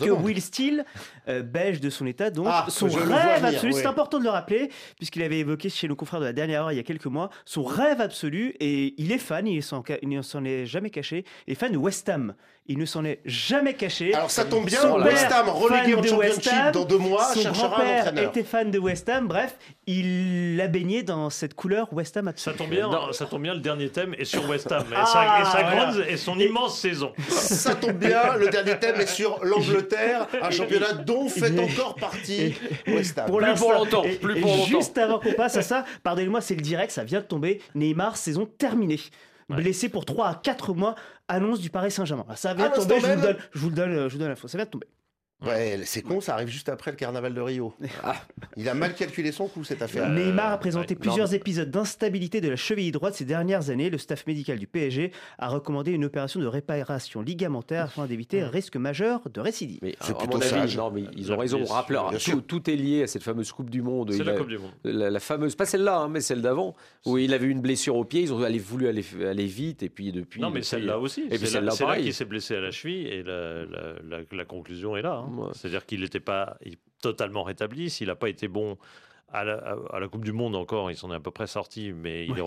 [0.00, 0.10] que.
[0.10, 0.84] Will Steele,
[1.28, 3.80] euh, belge de son état, donc Ah, son rêve absolu, ouais.
[3.80, 6.72] c'est important de le rappeler, puisqu'il avait évoqué chez nos confrères de la dernière heure
[6.72, 9.56] il y a quelques mois, son rêve absolu, et il est fan, il
[10.04, 12.34] ne s'en est jamais caché, il est fan de West Ham.
[12.68, 14.12] Il ne s'en est jamais caché.
[14.12, 16.84] Alors ça tombe bien, Son West Ham relégué fan en de West Championship Ham, dans
[16.84, 18.28] deux mois Son cherchera un entraîneur.
[18.30, 19.56] était fan de West Ham, bref,
[19.86, 22.56] il l'a baigné dans cette couleur West Ham Ça absolue.
[22.56, 23.54] tombe bien, ça tombe bien.
[23.54, 25.84] Le dernier thème est sur West Ham et Ah, sa, et sa voilà.
[25.92, 27.12] grande et son immense saison.
[27.28, 32.54] Ça tombe bien, le dernier thème est sur l'Angleterre, un championnat dont fait encore partie
[32.88, 33.26] West Ham.
[33.26, 33.64] Pour Plus l'instant.
[33.66, 34.64] pour longtemps, Et- plus pour longtemps.
[34.66, 37.60] Juste avant qu'on passe à ça, pardonnez-moi, c'est le direct, ça vient de tomber.
[37.76, 38.98] Neymar, saison terminée.
[39.48, 39.58] Ouais.
[39.58, 40.96] Blessé pour 3 à 4 mois,
[41.28, 42.24] annonce du Paris Saint-Germain.
[42.34, 44.48] Ça vient de tomber, je vous, donne, je vous le donne, je vous donne l'info.
[44.48, 44.86] Ça vient de tomber.
[45.44, 47.74] Ouais, c'est con, ça arrive juste après le carnaval de Rio.
[48.56, 50.08] Il a mal calculé son coup, cette affaire.
[50.08, 51.34] Neymar a présenté ouais, plusieurs non.
[51.34, 53.90] épisodes d'instabilité de la cheville droite ces dernières années.
[53.90, 58.48] Le staff médical du PSG a recommandé une opération de réparation ligamentaire afin d'éviter un
[58.48, 59.78] risque majeur de récidive.
[59.82, 60.76] Mais C'est à plutôt mon avis, sage.
[60.78, 61.58] non, mais ils ont raison.
[61.88, 64.12] bien tout, tout est lié à cette fameuse Coupe du Monde.
[64.12, 64.72] C'est la a- Coupe du Monde.
[64.84, 66.74] La, la fameuse, pas celle-là, hein, mais celle d'avant,
[67.04, 68.22] où il avait eu une blessure au pied.
[68.22, 70.40] Ils ont allé- voulu aller, aller vite, et puis depuis.
[70.40, 71.24] Non, mais celle-là aussi.
[71.24, 74.44] Et puis C'est celle-là, qu'il s'est blessé à la cheville et la, la- la- la
[74.46, 75.24] conclusion est là.
[75.24, 75.25] hein.
[75.28, 75.48] Ouais.
[75.54, 76.56] C'est-à-dire qu'il n'était pas
[77.02, 77.90] totalement rétabli.
[77.90, 78.76] S'il n'a pas été bon
[79.32, 81.46] à la, à- à la Coupe du Monde encore, il s'en est à peu près
[81.48, 82.42] sorti, mais il est Bah, il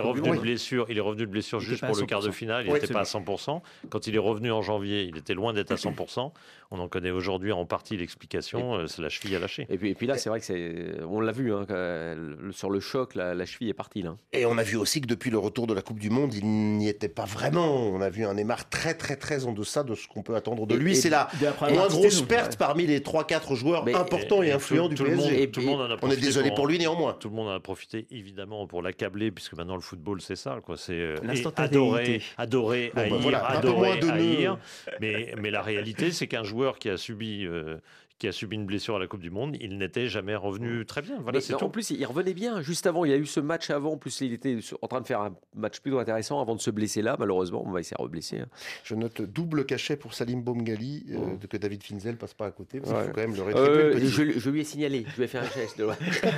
[0.00, 0.86] revenu, il est de blessure.
[0.88, 2.32] Il est revenu de blessure juste pour le quart de 100%.
[2.32, 2.64] finale.
[2.66, 3.20] Il n'était pas à vrai.
[3.20, 3.62] 100%.
[3.88, 6.32] Quand il est revenu en janvier, il était loin d'être à 100%.
[6.74, 8.74] On en connaît aujourd'hui en partie l'explication.
[8.76, 9.66] euh, C'est la cheville à lâcher.
[9.68, 10.94] Et puis, et puis là, c'est vrai que c'est.
[11.08, 14.00] On l'a vu, hein, que, le- sur le choc, la, la cheville est partie.
[14.02, 14.16] Là.
[14.32, 16.46] Et on a vu aussi que depuis le retour de la Coupe du Monde, il
[16.46, 17.76] n'y était pas vraiment.
[17.88, 20.66] On a vu un Neymar très très très en deçà de ce qu'on peut attendre
[20.66, 20.92] de Et- lui.
[20.92, 21.28] et C'est la
[21.70, 25.04] moins grosse perte parmi les 3-4 joueurs Mais- importants et, Et influents tout- du tout
[25.04, 25.42] le monde- PSG.
[25.42, 27.12] Et- tout le monde en a On est désolé pour lui néanmoins.
[27.20, 30.58] Tout le monde en a profité évidemment pour l'accabler, puisque maintenant le football c'est ça,
[30.64, 30.76] quoi.
[30.78, 31.16] C'est euh,
[31.56, 34.12] adorer, adorer, Bon, bah haïr, voilà, un peu adorer, moins de nœuds.
[34.12, 34.58] haïr.
[35.00, 37.78] Mais, mais la réalité, c'est qu'un joueur qui a subi euh,
[38.22, 41.02] qui a subi une blessure à la Coupe du Monde, il n'était jamais revenu très
[41.02, 41.18] bien.
[41.24, 42.60] Voilà, c'est en plus, il revenait bien.
[42.62, 43.94] Juste avant, il y a eu ce match avant.
[43.94, 46.70] En plus, il était en train de faire un match plutôt intéressant avant de se
[46.70, 47.16] blesser là.
[47.18, 48.38] Malheureusement, on va essayer de reblesser.
[48.38, 48.46] hein.
[48.84, 51.36] Je note double cachet pour Salim Bomgali, euh, Oh.
[51.40, 52.78] de- que David Finzel passe pas à côté.
[52.78, 53.06] Parce Ouais.
[53.06, 53.56] faut quand même le.
[53.56, 55.04] Euh, je, je lui ai signalé.
[55.10, 55.80] Je lui ai fait un geste.
[55.80, 55.96] ouais.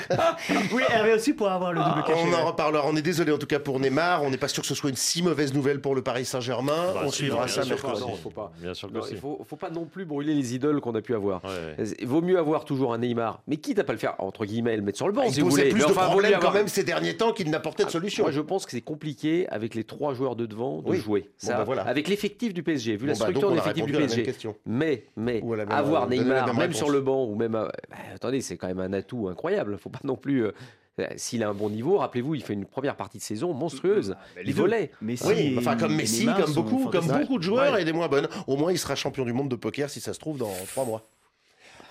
[0.73, 2.25] Oui, Hervé aussi pour avoir le double cachet.
[2.27, 2.87] On en reparlera.
[2.89, 4.23] On est désolé en tout cas pour Neymar.
[4.23, 6.93] On n'est pas sûr que ce soit une si mauvaise nouvelle pour le Paris Saint-Germain.
[6.95, 8.01] Bah, on suivra ça mercredi.
[8.01, 8.53] Non, faut pas.
[8.63, 9.17] Bien sûr que Non, si.
[9.17, 11.45] faut, faut pas non plus brûler les idoles qu'on a pu avoir.
[11.45, 11.74] Ouais.
[12.01, 14.77] Il vaut mieux avoir toujours un Neymar, mais quitte à pas le faire, entre guillemets,
[14.77, 15.65] le mettre sur le banc Ah, il si vous voulez.
[15.71, 18.25] plus Mais de enfin, problèmes quand avoir- même ces derniers temps qu'il n'apportait de solution.
[18.25, 20.99] Moi, je pense que c'est compliqué avec les trois joueurs de devant de Oui.
[20.99, 21.31] jouer.
[21.39, 21.83] Ça, bah voilà.
[21.83, 24.23] Avec l'effectif du PSG, vu la Bon, bah, structure on de a l'effectif du PSG.
[24.23, 24.57] question.
[24.67, 26.77] Mais, mais même- avoir Neymar, même réponse.
[26.77, 27.55] sur le banc, ou même.
[27.55, 29.79] à- bah, attendez, c'est quand même un atout incroyable.
[29.79, 30.45] Faut pas non plus.
[30.47, 30.53] euh,
[31.01, 34.15] Euh, S'il a un bon niveau, rappelez-vous, il fait une première partie de saison monstrueuse.
[34.37, 34.93] les il volait.
[35.03, 37.83] Messi Oui, enfin comme Messi, comme beaucoup, comme beaucoup de joueurs Ouais.
[37.83, 38.29] et des moins bonnes.
[38.47, 40.85] Au moins, il sera champion du monde de poker si ça se trouve dans trois
[40.85, 41.03] mois.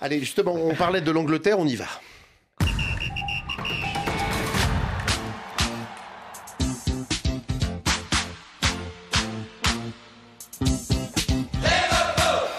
[0.04, 1.86] Allez, justement, on parlait de l'Angleterre, on y va.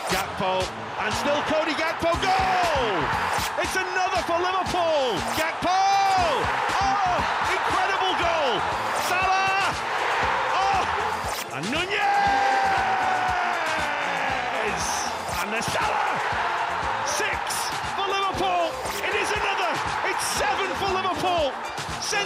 [0.10, 0.64] Gakpo,
[1.04, 3.04] and still Cody Gakpo goal!
[3.62, 5.45] It's another for Liverpool!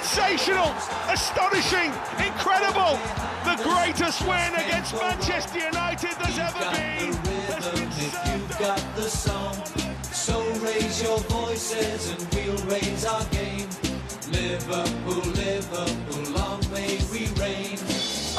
[0.09, 0.73] Sensational!
[1.07, 1.93] Astonishing!
[2.17, 2.97] Incredible!
[3.45, 7.13] The greatest win against Manchester United there's ever been!
[7.13, 9.53] Has been served got the song.
[10.11, 13.69] So raise your voices and we'll raise our game.
[14.31, 17.77] Liverpool, Liverpool, long may we reign.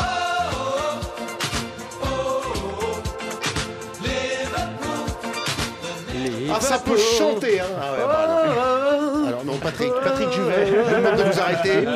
[0.00, 1.00] Oh,
[2.02, 3.02] oh, oh,
[4.02, 5.06] Liverpool.
[6.52, 8.79] Ah, ça peut chanter, hein Ah ouais, bah,
[9.62, 11.84] Patrick, Patrick Juvet, je vous demande de vous arrêter.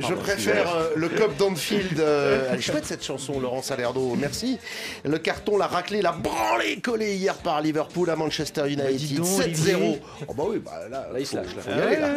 [0.00, 1.98] Je préfère euh, le Cop d'Anfield.
[2.00, 4.58] euh, elle est chouette cette chanson, Laurent Salerdo, merci.
[5.04, 8.96] Le carton, la raclée, la branlée collée hier par Liverpool à Manchester United.
[8.96, 9.40] dis donc, 7-0.
[9.44, 10.02] Olivier.
[10.28, 11.62] Oh bah oui, bah là, Là, il se faut- lâche, là.
[11.62, 12.08] faut y aller, là.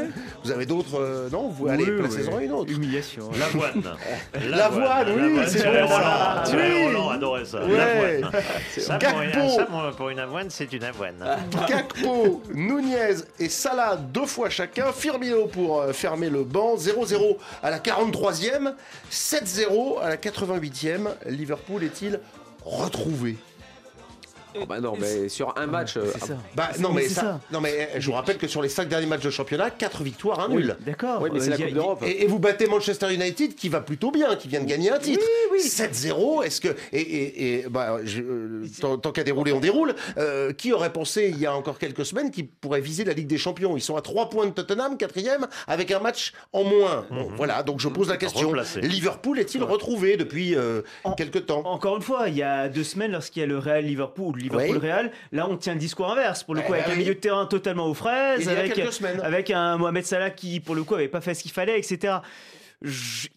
[0.43, 2.45] Vous avez d'autres euh, Non, vous allez, Oui, placez-en oui.
[2.45, 2.71] une autre.
[2.71, 3.29] Humiliation.
[3.39, 3.83] L'avoine.
[4.49, 6.43] L'avoine, oui, c'est bon, ça.
[6.53, 6.83] Oui.
[6.85, 7.63] Roland adorait ça.
[7.65, 8.21] Ouais.
[8.21, 8.41] L'avoine.
[8.77, 11.15] Ça, pour une, ça, pour- pour une avoine, c'est une avoine.
[11.67, 14.91] Gakpo, Nunez et Salah deux fois chacun.
[14.91, 16.75] Firmino pour euh, fermer le banc.
[16.75, 18.73] 0-0 à la 43e.
[19.11, 21.09] 7-0 à la 88e.
[21.27, 22.19] Liverpool est-il
[22.65, 23.37] retrouvé?
[24.59, 25.97] Oh, bah non, mais sur un match.
[25.97, 26.37] euh, C'est ça.
[26.55, 27.39] Bah C'est- non mais, c'est ça, ça.
[27.51, 30.03] non mais eh, je vous rappelle que sur les 5 derniers matchs de championnat, 4
[30.03, 30.75] victoires, 1 nul.
[30.85, 31.21] D'accord.
[31.21, 32.03] Oui, mais c'est la Euh, y a- Coupe d'Europe.
[32.05, 34.99] Et, et vous battez Manchester United qui va plutôt bien, qui vient de gagner un
[34.99, 35.23] titre.
[35.59, 36.69] 7-0, est-ce que.
[36.91, 39.95] Et, et- et, bah, je- euh, tant, tant qu'à dérouler, on déroule.
[40.17, 43.27] Euh, qui aurait pensé il y a encore quelques semaines qu'ils pourraient viser la Ligue
[43.27, 43.75] des Champions?
[43.77, 47.05] Ils sont à 3 points de Tottenham, quatrième, avec un match en moins.
[47.09, 48.47] Bon, voilà, donc je pose la question.
[48.49, 48.81] Replacé.
[48.81, 51.61] Liverpool est-il retrouvé depuis euh, En- quelques temps?
[51.65, 54.33] Encore une fois, il y a deux semaines, lorsqu'il y a le Real Liverpool ou
[54.33, 54.77] le Liverpool.
[54.77, 56.43] Real, là on tient le discours inverse.
[56.43, 56.93] Pour le Eh coup, avec oui.
[56.93, 60.95] un milieu de terrain totalement aux fraises, avec, un Mohamed Salah qui, pour le coup,
[60.95, 62.17] avait pas fait ce qu'il fallait, etc.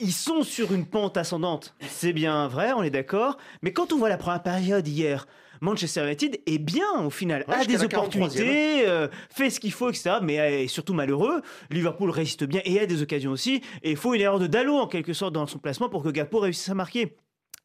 [0.01, 1.75] Ils sont sur une pente ascendante.
[1.89, 3.39] C'est bien vrai, on est d'accord.
[3.63, 5.27] Mais quand on voit la première période hier,
[5.61, 7.85] Manchester United est bien au final, Ouais, a des la 43e.
[7.87, 10.17] opportunités, euh, fait ce qu'il faut, etc.
[10.23, 11.43] Mais est surtout malheureux.
[11.71, 13.63] Liverpool résiste bien et a des occasions aussi.
[13.83, 16.09] Et il faut une erreur de Dalot en quelque sorte dans son placement pour que
[16.11, 17.17] Gakpo réussisse à marquer.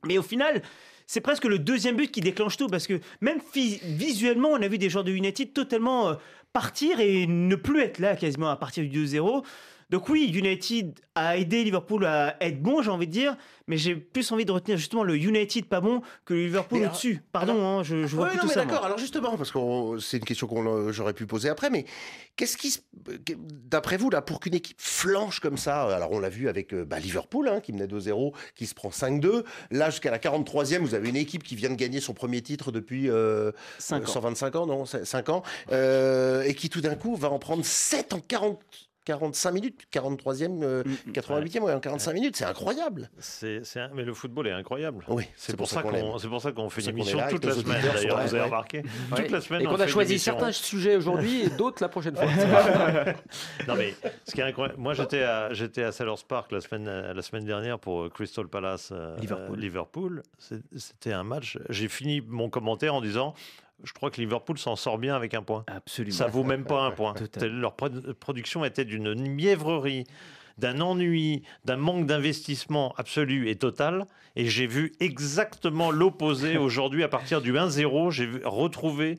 [0.06, 0.62] Mais au final,
[1.12, 4.78] c'est presque le deuxième but qui déclenche tout parce que même visuellement, on a vu
[4.78, 6.14] des joueurs de United totalement euh,
[6.54, 9.44] partir et ne plus être là quasiment à partir du 2-0.
[9.92, 13.36] Donc oui, United a aidé Liverpool à être bon, j'ai envie de dire,
[13.68, 17.22] mais j'ai plus envie de retenir justement le United pas bon que le Liverpool au-dessus.
[17.34, 18.86] Pardon, hein, je, je vois Ouais, plutôt non, mais d'accord.
[18.86, 19.60] Alors justement, parce que
[20.00, 21.84] c'est une question que j'aurais pu poser après, mais
[22.38, 22.80] qu'est-ce qui,
[23.68, 26.86] d'après vous, là, pour qu'une équipe flanche comme ça, alors on l'a vu avec euh,
[26.86, 29.44] bah, Liverpool, hein, qui menait 2-0, qui se prend 5-2.
[29.72, 32.72] Là, jusqu'à la 43e, vous avez une équipe qui vient de gagner son premier titre
[32.72, 34.14] depuis euh, Cinq ans.
[34.14, 38.14] 125 ans, non, 5 ans, euh, et qui tout d'un coup va en prendre 7
[38.14, 38.58] en 40.
[39.06, 43.10] 45 minutes, 43e, euh, Mm, 88e, ouais, en 45 minutes, c'est incroyable.
[43.20, 45.04] C'est, c'est un- mais le football est incroyable.
[45.08, 47.82] Oui, C'est pour, ça qu'on c'est pour ça qu'on fait ça qu'on toute la semaine.
[47.82, 48.78] D'ailleurs, vous avez remarqué
[49.12, 49.18] Ouais.
[49.24, 49.62] Toute la semaine.
[49.62, 52.26] Et qu'on a choisi certains sujets aujourd'hui et d'autres la prochaine fois.
[53.68, 53.94] Non mais
[54.26, 57.46] ce qui est incroyable, moi j'étais à j'étais à Sellers Park la semaine la semaine
[57.46, 59.60] dernière pour euh, Crystal Palace euh, Liverpool.
[59.60, 60.24] Liverpool.
[60.78, 61.58] C'était un match.
[61.70, 63.34] J'ai fini mon commentaire en disant.
[63.84, 65.64] Je crois que Liverpool s'en sort bien avec un point.
[65.68, 66.16] Absolument.
[66.16, 67.14] Ça vaut même pas un point.
[67.42, 70.06] Leur pro- production était d'une mièvrerie,
[70.58, 74.06] d'un ennui, d'un manque d'investissement absolu et total.
[74.36, 78.12] Et j'ai vu exactement l'opposé aujourd'hui à partir du 1-0.
[78.12, 79.18] J'ai retrouvé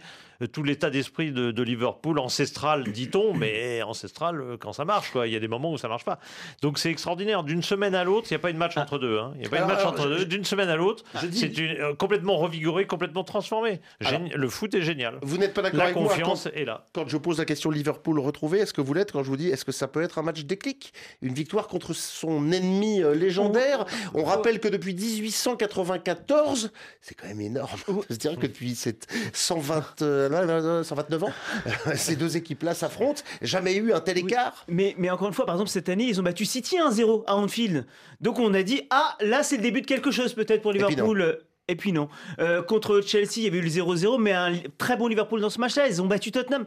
[0.52, 5.10] tout l'état d'esprit de, de Liverpool, ancestral, dit-on, mais ancestral euh, quand ça marche.
[5.10, 5.26] Quoi.
[5.26, 6.18] Il y a des moments où ça marche pas.
[6.62, 7.42] Donc c'est extraordinaire.
[7.44, 9.18] D'une semaine à l'autre, il n'y a pas eu de match entre deux.
[9.18, 9.32] hein.
[9.36, 10.24] Il n'y a pas Alors, match alors, entre je- deux.
[10.26, 13.80] D'une semaine à l'autre, c'est une- euh, complètement revigoré, complètement transformé.
[14.04, 15.18] Alors, le foot est génial.
[15.22, 16.86] Vous n'êtes pas d'accord La avec moi quand- confiance est là.
[16.92, 19.48] quand je pose la question Liverpool retrouvé, est-ce que vous l'êtes quand je vous dis
[19.48, 20.92] est-ce que ça peut être un match déclic?
[21.22, 26.70] Une victoire contre son ennemi euh, légendaire On rappelle que depuis 1894,
[27.00, 27.70] c'est quand même énorme
[28.08, 31.32] de se dire que depuis cette 120, euh, 129 ans,
[31.94, 33.22] ces deux équipes-là s'affrontent.
[33.40, 34.64] Jamais eu un tel écart.
[34.68, 37.36] Mais, mais encore une fois, par exemple, cette année, ils ont battu City 1-0 à
[37.36, 37.86] Anfield.
[38.20, 40.72] Donc on a dit, ah, là, c'est le début de quelque chose peut-être pour.
[40.72, 41.38] Liverpool.
[41.68, 42.08] Et puis non.
[42.40, 45.50] Euh, contre Chelsea, il y avait eu le 0-0, mais un très bon Liverpool dans
[45.50, 45.86] ce match-là.
[45.86, 46.64] Ils ont battu Tottenham.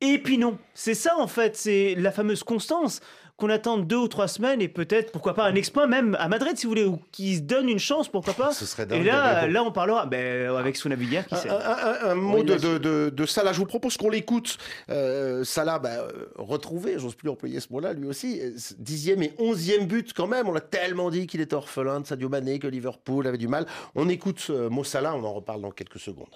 [0.00, 0.58] Et puis non.
[0.74, 3.00] C'est ça, en fait, c'est la fameuse constance.
[3.42, 6.56] Qu'on attende deux ou trois semaines et peut-être, pourquoi pas, un exploit même à Madrid,
[6.56, 8.52] si vous voulez, ou qui se donne une chance, pourquoi pas.
[8.52, 11.48] Ce serait Et là, là, on parlera ben, avec Souna qui Un, sait.
[11.48, 13.52] un- un- un mot de, de, de- de Salah.
[13.52, 14.58] Je vous propose qu'on l'écoute.
[14.90, 18.40] Euh, Salah, bah, euh, retrouvé, j'ose plus employer ce mot-là, lui aussi.
[18.40, 20.48] euh, Dixième et onzième but quand même.
[20.48, 23.66] On l'a tellement dit qu'il était orphelin de Sadio Mané, que Liverpool avait du mal.
[23.96, 26.26] On écoute euh, Mo Salah, on en reparle dans quelques secondes.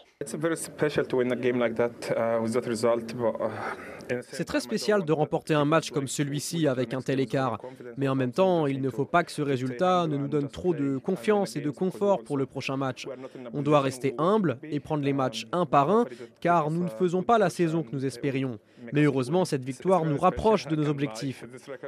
[4.30, 7.58] C'est très spécial de remporter un match comme celui-ci avec un tel écart,
[7.96, 10.74] mais en même temps, il ne faut pas que ce résultat ne nous donne trop
[10.74, 13.06] de confiance et de confort pour le prochain match.
[13.52, 16.06] On doit rester humble et prendre les matchs un par un,
[16.40, 18.58] car nous ne faisons pas la saison que nous espérions.
[18.92, 21.44] Mais heureusement, cette victoire nous rapproche de nos objectifs.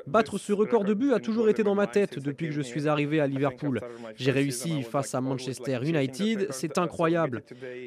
[0.06, 2.88] Battre ce record de but a toujours été dans ma tête depuis que je suis
[2.88, 3.80] arrivé à Liverpool.
[4.16, 7.42] J'ai réussi face à Manchester United, c'est incroyable.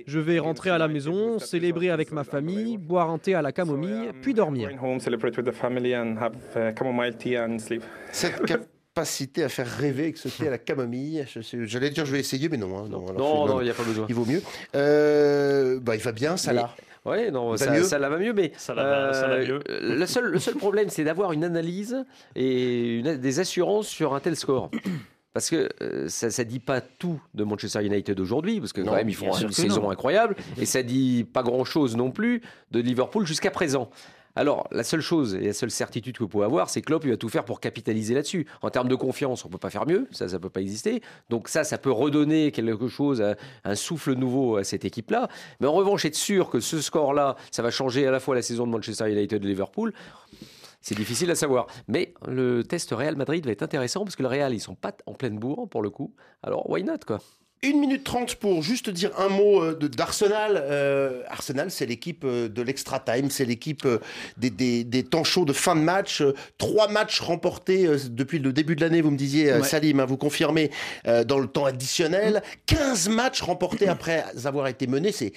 [0.05, 3.51] Je vais rentrer à la maison, célébrer avec ma famille, boire un thé à la
[3.51, 4.69] camomille, puis dormir.
[8.11, 12.19] Cette capacité à faire rêver avec ce thé à la camomille, j'allais dire je vais
[12.19, 12.77] essayer, mais non.
[12.77, 14.05] hein, non, alors, Non, il n'y a pas besoin.
[14.09, 14.41] Il vaut mieux.
[14.75, 16.75] Euh, bah, il va bien, Salah.
[17.05, 19.39] Oui, non, Ça ça, mieux ça, la va mieux, mais Ça la va- ça va
[19.39, 19.59] mieux.
[19.69, 24.13] euh, le seul, le seul problème, c'est d'avoir une analyse et une- des assurances sur
[24.13, 24.69] un tel score.
[25.33, 28.91] Parce que euh, ça ne dit pas tout de Manchester United aujourd'hui, parce que Non,
[28.91, 29.89] quand même ils font une saison non.
[29.89, 32.41] incroyable, et ça dit pas grand-chose non plus
[32.71, 33.89] de Liverpool jusqu'à présent.
[34.35, 37.05] Alors, la seule chose et la seule certitude que vous pouvez avoir, c'est que Klopp
[37.05, 38.47] va tout faire pour capitaliser là-dessus.
[38.61, 40.61] En termes de confiance, on ne peut pas faire mieux, ça, ça ne peut pas
[40.61, 41.01] exister.
[41.29, 45.27] Donc ça, ça peut redonner quelque chose, un, un souffle nouveau à cette équipe-là.
[45.59, 48.41] Mais en revanche, être sûr que ce score-là, ça va changer à la fois la
[48.41, 49.93] saison de Manchester United et de Liverpool,
[50.81, 51.67] c'est difficile à savoir.
[51.87, 54.93] Mais le test Real Madrid va être intéressant parce que le Real, ils sont pas
[55.05, 56.13] en pleine bourre pour le coup.
[56.41, 57.19] Alors, why not, quoi?
[57.63, 60.53] 1 minute 30 pour juste dire un mot euh, de- d'Arsenal.
[60.65, 63.87] Euh, Arsenal, c'est l'équipe euh, de l'extra time, c'est l'équipe
[64.37, 66.23] des, des- des temps chauds de fin de match.
[66.57, 69.63] Trois matchs remportés depuis le début de l'année, vous me disiez, Ouais.
[69.63, 70.71] Salim, hein, vous confirmez,
[71.07, 72.41] euh, dans le temps additionnel.
[72.65, 75.31] 15 matchs remportés après avoir été menés, c'est...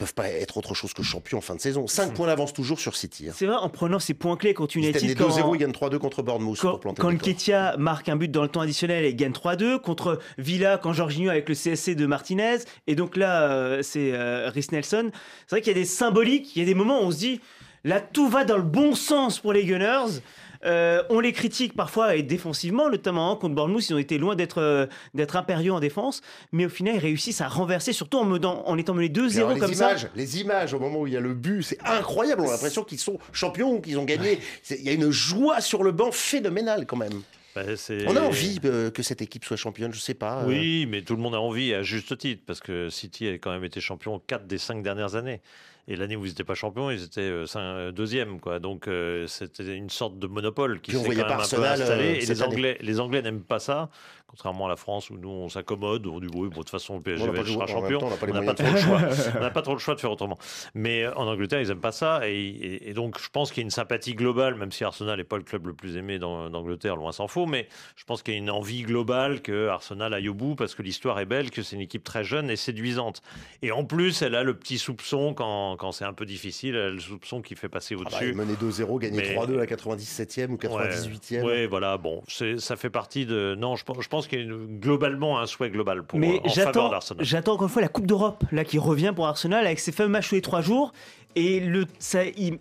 [0.00, 1.88] Ils peuvent pas être autre chose que champions en fin de saison.
[1.88, 3.28] 5 points d'avance toujours sur City.
[3.28, 3.32] hein.
[3.34, 5.58] C'est vrai, en prenant ces points clés contre Ils étaient United, menés 2-0, quand, ils
[5.58, 7.10] gagnent 3-2 contre Bournemouth quand, pour planter quand.
[7.10, 11.30] Nketiah marque un but dans le temps additionnel et gagne 3-2, contre Villa, quand Jorginho
[11.30, 15.10] avec le CSC de Martinez, et donc là, euh, c'est euh, Rhys Nelson.
[15.48, 17.18] C'est vrai qu'il y a des symboliques, il y a des moments où on se
[17.18, 17.40] dit,
[17.82, 20.20] là, tout va dans le bon sens pour les Gunners.
[20.64, 24.34] Euh, on les critique parfois et défensivement, notamment hein, contre Bournemouth, ils ont été loin
[24.34, 26.20] d'être euh, d'être impériaux en défense,
[26.52, 29.50] mais au final ils réussissent à renverser, surtout en, menant- en étant menés Puis alors,
[29.50, 30.08] 2-0 les comme images, ça.
[30.16, 32.42] les images au moment où il y a le but, c'est incroyable.
[32.42, 34.40] On a l'impression qu'ils sont champions, qu'ils ont gagné.
[34.70, 37.22] Il y a une joie sur le banc phénoménale quand même.
[37.54, 37.62] Bah,
[38.06, 40.42] On a envie euh, que cette équipe soit championne, je sais pas.
[40.42, 40.46] euh.
[40.48, 43.50] Oui, mais tout le monde a envie, à juste titre, parce que City a quand
[43.50, 45.40] même été champion 4 des 5 dernières années.
[45.90, 48.40] Et l'année où ils n'étaient pas champions, ils étaient euh, euh, deuxième.
[48.40, 48.58] Quoi.
[48.58, 52.22] Donc euh, c'était une sorte de monopole qui s'est quand même un peu installé.
[52.22, 52.76] et année.
[52.82, 53.88] Les Anglais n'aiment pas ça,
[54.28, 56.96] contrairement à la France où nous on s'accommode, on dit oui, bon, de toute façon
[56.96, 57.98] le PSG pas sera champion.
[57.98, 59.00] temps, on n'a pas on trop le choix.
[59.36, 60.38] on n'a pas trop le choix de faire autrement.
[60.74, 62.28] Mais euh, en Angleterre, ils n'aiment pas ça.
[62.28, 65.16] Et, et- et donc je pense qu'il y a une sympathie globale, même si Arsenal
[65.18, 67.46] n'est pas le club le plus aimé d'Angleterre, loin s'en faut.
[67.46, 70.74] Mais je pense qu'il y a une envie globale que Arsenal aille au bout parce
[70.74, 73.22] que l'histoire est belle, que c'est une équipe très jeune et séduisante.
[73.62, 76.80] Et en plus, elle a le petit soupçon quand, quand c'est un peu difficile, elle
[76.82, 78.34] a le soupçon qui fait passer Ah bah, au-dessus.
[78.34, 81.42] mener 2-0, gagner Mais- 3-2 à la 97e ou 98e.
[81.42, 82.22] Oui, voilà, bon,
[82.58, 83.54] ça fait partie de.
[83.58, 86.54] Non, je pense qu'il y a une- globalement un souhait global pour Mais en faveur
[86.54, 87.24] j'attends, d'Arsenal.
[87.24, 90.08] j'attends encore une fois la Coupe d'Europe là qui revient pour Arsenal avec ses fameux
[90.10, 90.92] matchs tous les trois jours.
[91.38, 91.86] Et le,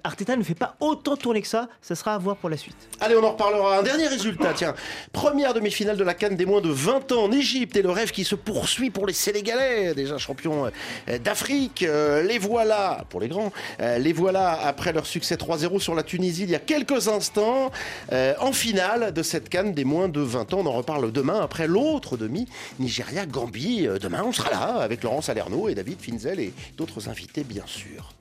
[0.03, 1.67] Arteta ne fait pas autant tourner que ça.
[1.81, 2.75] Ça sera à voir pour la suite.
[3.01, 3.79] Allez, on en reparlera.
[3.79, 4.75] Un dernier résultat, tiens.
[5.11, 8.11] Première demi-finale de la Cannes des moins de 20 ans en Égypte et le rêve
[8.11, 10.67] qui se poursuit pour les Sénégalais, déjà champions
[11.09, 11.81] euh, d'Afrique.
[11.81, 16.03] Euh, Les voilà, pour les grands, euh, les voilà après leur succès 3-0 sur la
[16.03, 17.71] Tunisie il y a quelques instants,
[18.11, 20.59] en finale de cette Cannes des moins de 20 ans.
[20.59, 22.47] On en reparle demain après l'autre demi,
[22.79, 23.87] Nigeria-Gambie.
[23.99, 28.16] Demain, on sera là avec Laurent Salerno et David Finzel et d'autres invités, bien sûr.